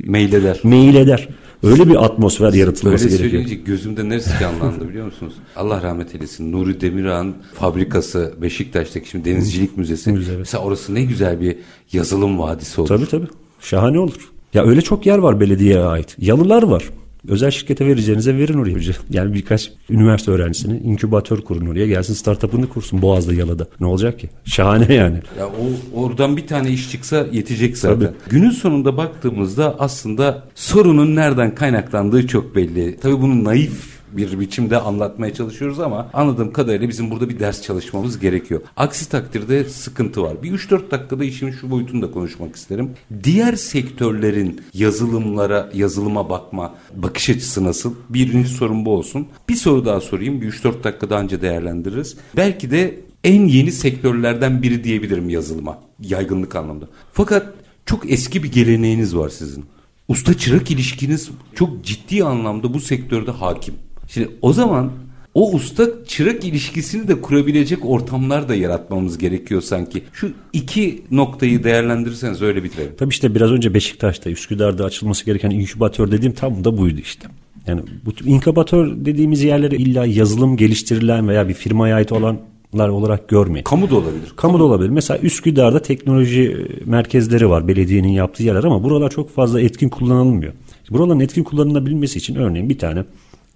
[0.08, 0.60] meyleder.
[0.64, 1.28] Meyleder.
[1.62, 3.42] Öyle bir atmosfer yaratılması Öyle gerekiyor.
[3.42, 5.34] söyleyince gözümde neresi canlandı biliyor musunuz?
[5.56, 6.52] Allah rahmet eylesin.
[6.52, 10.12] Nuri Demirağ'ın fabrikası Beşiktaş'taki şimdi Denizcilik Müzesi.
[10.12, 10.38] Müze, evet.
[10.38, 11.56] Mesela orası ne güzel bir
[11.92, 12.88] yazılım vadisi olur.
[12.88, 13.26] Tabii tabii.
[13.60, 14.30] Şahane olur.
[14.54, 16.16] Ya öyle çok yer var belediyeye ait.
[16.18, 16.84] Yalılar var.
[17.28, 18.76] Özel şirkete vereceğinize verin oraya.
[19.10, 21.86] Yani birkaç üniversite öğrencisini inkübatör kurun oraya.
[21.86, 23.66] Gelsin startup'ını kursun Boğaz'da Yalı'da.
[23.80, 24.28] Ne olacak ki?
[24.44, 25.18] Şahane yani.
[25.38, 27.98] Ya o oradan bir tane iş çıksa yetecek zaten.
[27.98, 28.14] Tabii.
[28.30, 32.96] Günün sonunda baktığımızda aslında sorunun nereden kaynaklandığı çok belli.
[33.02, 38.18] Tabii bunun naif bir biçimde anlatmaya çalışıyoruz ama anladığım kadarıyla bizim burada bir ders çalışmamız
[38.18, 38.60] gerekiyor.
[38.76, 40.42] Aksi takdirde sıkıntı var.
[40.42, 42.90] Bir 3-4 dakikada işin şu boyutunu da konuşmak isterim.
[43.24, 47.94] Diğer sektörlerin yazılımlara, yazılıma bakma bakış açısı nasıl?
[48.08, 49.26] Birinci sorun bu olsun.
[49.48, 50.40] Bir soru daha sorayım.
[50.40, 52.16] Bir 3-4 dakikada anca değerlendiririz.
[52.36, 55.78] Belki de en yeni sektörlerden biri diyebilirim yazılıma.
[56.00, 56.88] Yaygınlık anlamda.
[57.12, 57.54] Fakat
[57.86, 59.64] çok eski bir geleneğiniz var sizin.
[60.08, 63.74] Usta çırak ilişkiniz çok ciddi anlamda bu sektörde hakim.
[64.08, 64.92] Şimdi o zaman
[65.36, 70.02] o usta çırak ilişkisini de kurabilecek ortamlar da yaratmamız gerekiyor sanki.
[70.12, 72.92] Şu iki noktayı değerlendirirseniz öyle bitirelim.
[72.98, 77.28] Tabii işte biraz önce Beşiktaş'ta, Üsküdar'da açılması gereken inkübatör dediğim tam da buydu işte.
[77.66, 83.64] Yani bu inkübatör dediğimiz yerlere illa yazılım geliştirilen veya bir firmaya ait olanlar olarak görmeyin.
[83.64, 84.32] Kamu da olabilir.
[84.36, 84.90] Kamu da olabilir.
[84.90, 90.52] Mesela Üsküdar'da teknoloji merkezleri var belediyenin yaptığı yerler ama buralar çok fazla etkin kullanılmıyor.
[90.90, 93.04] Buraların etkin kullanılabilmesi için örneğin bir tane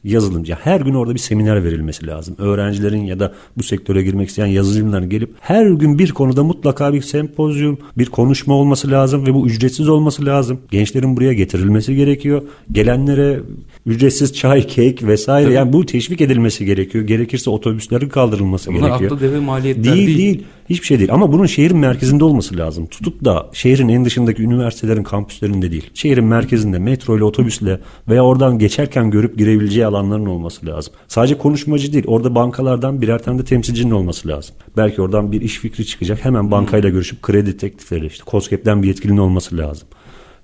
[0.04, 0.54] yazılımcı.
[0.54, 2.34] Her gün orada bir seminer verilmesi lazım.
[2.38, 7.02] Öğrencilerin ya da bu sektöre girmek isteyen yazılımcıların gelip her gün bir konuda mutlaka bir
[7.02, 10.60] sempozyum, bir konuşma olması lazım ve bu ücretsiz olması lazım.
[10.70, 12.42] Gençlerin buraya getirilmesi gerekiyor.
[12.72, 13.40] Gelenlere
[13.86, 15.54] ücretsiz çay, kek vesaire Tabii.
[15.54, 17.04] yani bu teşvik edilmesi gerekiyor.
[17.04, 19.10] Gerekirse otobüslerin kaldırılması Bunlar gerekiyor.
[19.10, 20.06] Bunlar deve maliyetler değil.
[20.06, 20.44] Değil değil.
[20.70, 22.86] Hiçbir şey değil ama bunun şehrin merkezinde olması lazım.
[22.86, 25.90] Tutup da şehrin en dışındaki üniversitelerin kampüslerinde değil.
[25.94, 30.94] Şehrin merkezinde metro ile otobüsle veya oradan geçerken görüp girebileceği alanların olması lazım.
[31.08, 32.04] Sadece konuşmacı değil.
[32.06, 34.54] Orada bankalardan birer tane de temsilcinin olması lazım.
[34.76, 36.24] Belki oradan bir iş fikri çıkacak.
[36.24, 39.88] Hemen bankayla görüşüp kredi teklifleri işte COSGAP'ten bir yetkilinin olması lazım.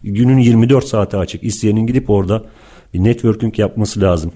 [0.03, 1.45] Günün 24 saati açık.
[1.45, 2.45] İsteyenin gidip orada
[2.95, 4.33] bir networking yapması lazım.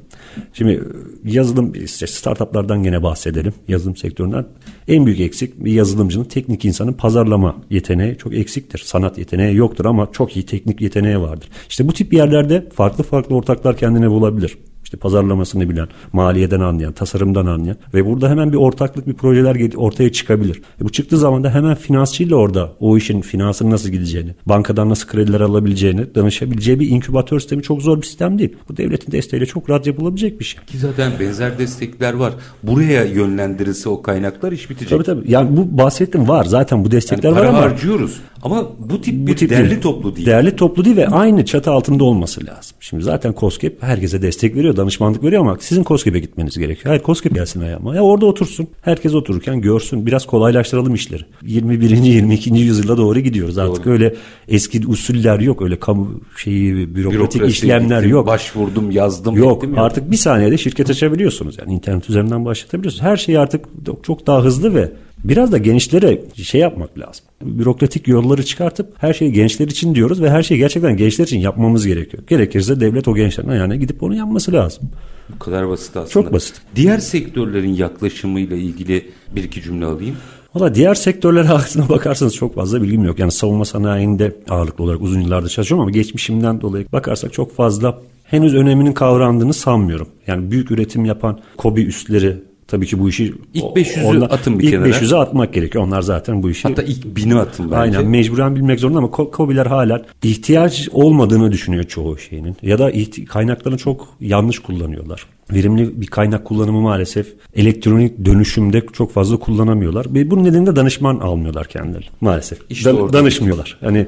[0.52, 0.82] Şimdi
[1.24, 3.52] yazılım işte startuplardan gene bahsedelim.
[3.68, 4.46] Yazılım sektöründen.
[4.88, 8.82] En büyük eksik bir yazılımcının teknik insanın pazarlama yeteneği çok eksiktir.
[8.84, 11.48] Sanat yeteneği yoktur ama çok iyi teknik yeteneği vardır.
[11.68, 14.56] İşte bu tip yerlerde farklı farklı ortaklar kendine bulabilir.
[14.90, 20.12] İşte pazarlamasını bilen, maliyeden anlayan, tasarımdan anlayan ve burada hemen bir ortaklık bir projeler ortaya
[20.12, 20.62] çıkabilir.
[20.80, 25.08] E bu çıktığı zaman da hemen finansçıyla orada o işin finansının nasıl gideceğini, bankadan nasıl
[25.08, 28.56] krediler alabileceğini danışabileceği bir inkübatör sistemi çok zor bir sistem değil.
[28.68, 30.64] Bu devletin desteğiyle çok rahat yapılabilecek bir şey.
[30.64, 32.32] Ki zaten benzer destekler var.
[32.62, 34.90] Buraya yönlendirilse o kaynaklar iş bitecek.
[34.90, 35.32] Tabii tabii.
[35.32, 36.44] Yani bu bahsettim var.
[36.44, 38.20] Zaten bu destekler yani var ama harcıyoruz.
[38.42, 39.80] Ama bu tip bir tip değerli değil.
[39.80, 40.26] toplu değil.
[40.26, 42.76] Değerli toplu değil ve aynı çatı altında olması lazım.
[42.80, 46.86] Şimdi zaten COSGAP herkese destek veriyor, danışmanlık veriyor ama sizin COSGAP'e gitmeniz gerekiyor.
[46.86, 47.96] Hayır COSGAP gelsin ayağıma.
[47.96, 48.68] Ya orada otursun.
[48.82, 50.06] Herkes otururken görsün.
[50.06, 51.22] Biraz kolaylaştıralım işleri.
[51.42, 51.90] 21.
[51.90, 52.50] 22.
[52.50, 53.58] yüzyıla doğru gidiyoruz.
[53.58, 53.92] Artık doğru.
[53.92, 54.14] öyle
[54.48, 55.62] eski usuller yok.
[55.62, 58.26] Öyle kamu şeyi bürokratik Bürokrasi işlemler gittim, yok.
[58.26, 59.36] Başvurdum, yazdım.
[59.36, 59.64] Yok.
[59.76, 61.58] Artık bir saniyede şirket açabiliyorsunuz.
[61.58, 63.02] Yani internet üzerinden başlatabiliyorsunuz.
[63.02, 63.64] Her şey artık
[64.02, 64.92] çok daha hızlı ve
[65.24, 67.24] Biraz da gençlere şey yapmak lazım.
[67.42, 71.86] Bürokratik yolları çıkartıp her şeyi gençler için diyoruz ve her şeyi gerçekten gençler için yapmamız
[71.86, 72.22] gerekiyor.
[72.26, 74.90] Gerekirse devlet o gençlerin ayağına gidip onu yapması lazım.
[75.34, 76.08] Bu kadar basit aslında.
[76.08, 76.62] Çok basit.
[76.76, 80.16] Diğer sektörlerin yaklaşımıyla ilgili bir iki cümle alayım.
[80.54, 83.18] Valla diğer sektörler aslına bakarsanız çok fazla bilgim yok.
[83.18, 88.54] Yani savunma sanayinde ağırlıklı olarak uzun yıllardır çalışıyorum ama geçmişimden dolayı bakarsak çok fazla henüz
[88.54, 90.08] öneminin kavrandığını sanmıyorum.
[90.26, 92.36] Yani büyük üretim yapan kobi üstleri
[92.70, 94.88] Tabii ki bu işi ilk 500'ü atın bir ilk kenara.
[94.88, 95.84] İlk 500'ü atmak gerekiyor.
[95.84, 96.68] Onlar zaten bu işi.
[96.68, 97.76] Hatta ilk 1000'i atın bence.
[97.76, 102.56] Aynen mecburen bilmek zorunda ama COBİ'ler hala ihtiyaç olmadığını düşünüyor çoğu şeyinin.
[102.62, 102.92] Ya da
[103.28, 105.26] kaynaklarını çok yanlış kullanıyorlar.
[105.52, 110.06] Verimli bir kaynak kullanımı maalesef elektronik dönüşümde çok fazla kullanamıyorlar.
[110.14, 112.58] Ve bunun nedeniyle danışman almıyorlar kendileri maalesef.
[112.70, 113.78] İşte Dan- danışmıyorlar.
[113.80, 114.06] Hani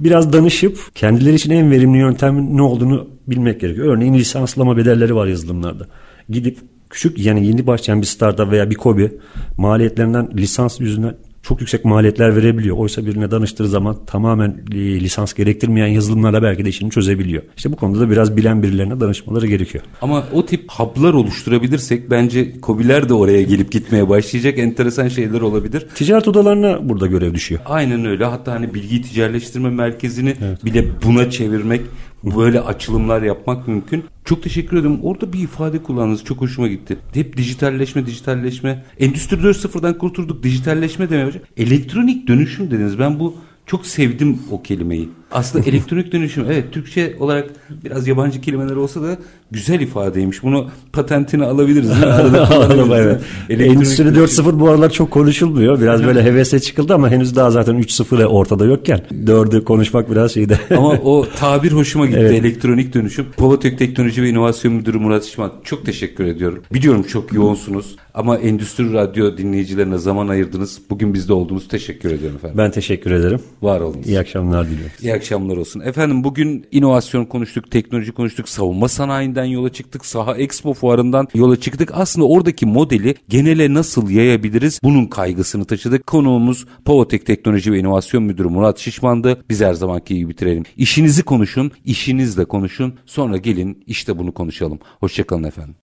[0.00, 3.96] biraz danışıp kendileri için en verimli yöntemin ne olduğunu bilmek gerekiyor.
[3.96, 5.86] Örneğin lisanslama bedelleri var yazılımlarda.
[6.28, 6.58] Gidip
[6.92, 9.12] küçük yani yeni başlayan bir startup veya bir kobi
[9.56, 12.76] maliyetlerinden lisans yüzünden çok yüksek maliyetler verebiliyor.
[12.76, 17.42] Oysa birine danıştığı zaman tamamen e, lisans gerektirmeyen yazılımlarla belki de işini çözebiliyor.
[17.56, 19.84] İşte bu konuda da biraz bilen birilerine danışmaları gerekiyor.
[20.02, 25.86] Ama o tip hub'lar oluşturabilirsek bence kobiler de oraya gelip gitmeye başlayacak enteresan şeyler olabilir.
[25.94, 27.60] Ticaret odalarına burada görev düşüyor.
[27.66, 28.24] Aynen öyle.
[28.24, 30.64] Hatta hani bilgi ticaretleştirme merkezini evet.
[30.64, 31.80] bile buna çevirmek
[32.24, 34.04] böyle açılımlar yapmak mümkün.
[34.24, 34.98] Çok teşekkür ederim.
[35.02, 36.24] Orada bir ifade kullandınız.
[36.24, 36.98] Çok hoşuma gitti.
[37.14, 38.84] Hep dijitalleşme, dijitalleşme.
[38.98, 40.42] Endüstri 4.0'dan kurtulduk.
[40.42, 41.42] Dijitalleşme demeye hocam.
[41.56, 42.98] Elektronik dönüşüm dediniz.
[42.98, 43.34] Ben bu
[43.66, 45.08] çok sevdim o kelimeyi.
[45.32, 47.50] Aslında elektronik dönüşüm evet Türkçe olarak
[47.84, 49.18] biraz yabancı kelimeler olsa da
[49.50, 50.42] güzel ifadeymiş.
[50.42, 51.90] Bunu patentini alabiliriz.
[52.50, 53.20] Alalım evet.
[53.48, 55.80] Endüstri 4.0 bu aralar çok konuşulmuyor.
[55.80, 60.58] Biraz böyle hevese çıkıldı ama henüz daha zaten 3.0 ortada yokken 4'ü konuşmak biraz şeyde.
[60.76, 62.18] ama o tabir hoşuma gitti.
[62.20, 62.32] Evet.
[62.32, 63.26] Elektronik dönüşüm.
[63.36, 65.52] Polatök Teknoloji ve İnovasyon Müdürü Murat İşman.
[65.64, 66.62] Çok teşekkür ediyorum.
[66.74, 70.80] Biliyorum çok yoğunsunuz ama Endüstri Radyo dinleyicilerine zaman ayırdınız.
[70.90, 72.58] Bugün bizde olduğunuz teşekkür ediyorum efendim.
[72.58, 73.40] Ben teşekkür ederim.
[73.62, 74.06] Var olunuz.
[74.06, 74.92] İyi akşamlar diliyorum.
[75.02, 75.80] İyi akşamlar olsun.
[75.80, 81.90] Efendim bugün inovasyon konuştuk, teknoloji konuştuk, savunma sanayinden yola çıktık, Saha Expo fuarından yola çıktık.
[81.94, 84.80] Aslında oradaki modeli genele nasıl yayabiliriz?
[84.82, 86.06] Bunun kaygısını taşıdık.
[86.06, 89.44] Konuğumuz Povotek Teknoloji ve İnovasyon Müdürü Murat Şişman'dı.
[89.48, 90.64] Biz her zamanki gibi bitirelim.
[90.76, 92.94] İşinizi konuşun, işinizle konuşun.
[93.06, 94.78] Sonra gelin işte bunu konuşalım.
[95.00, 95.74] Hoşçakalın efendim.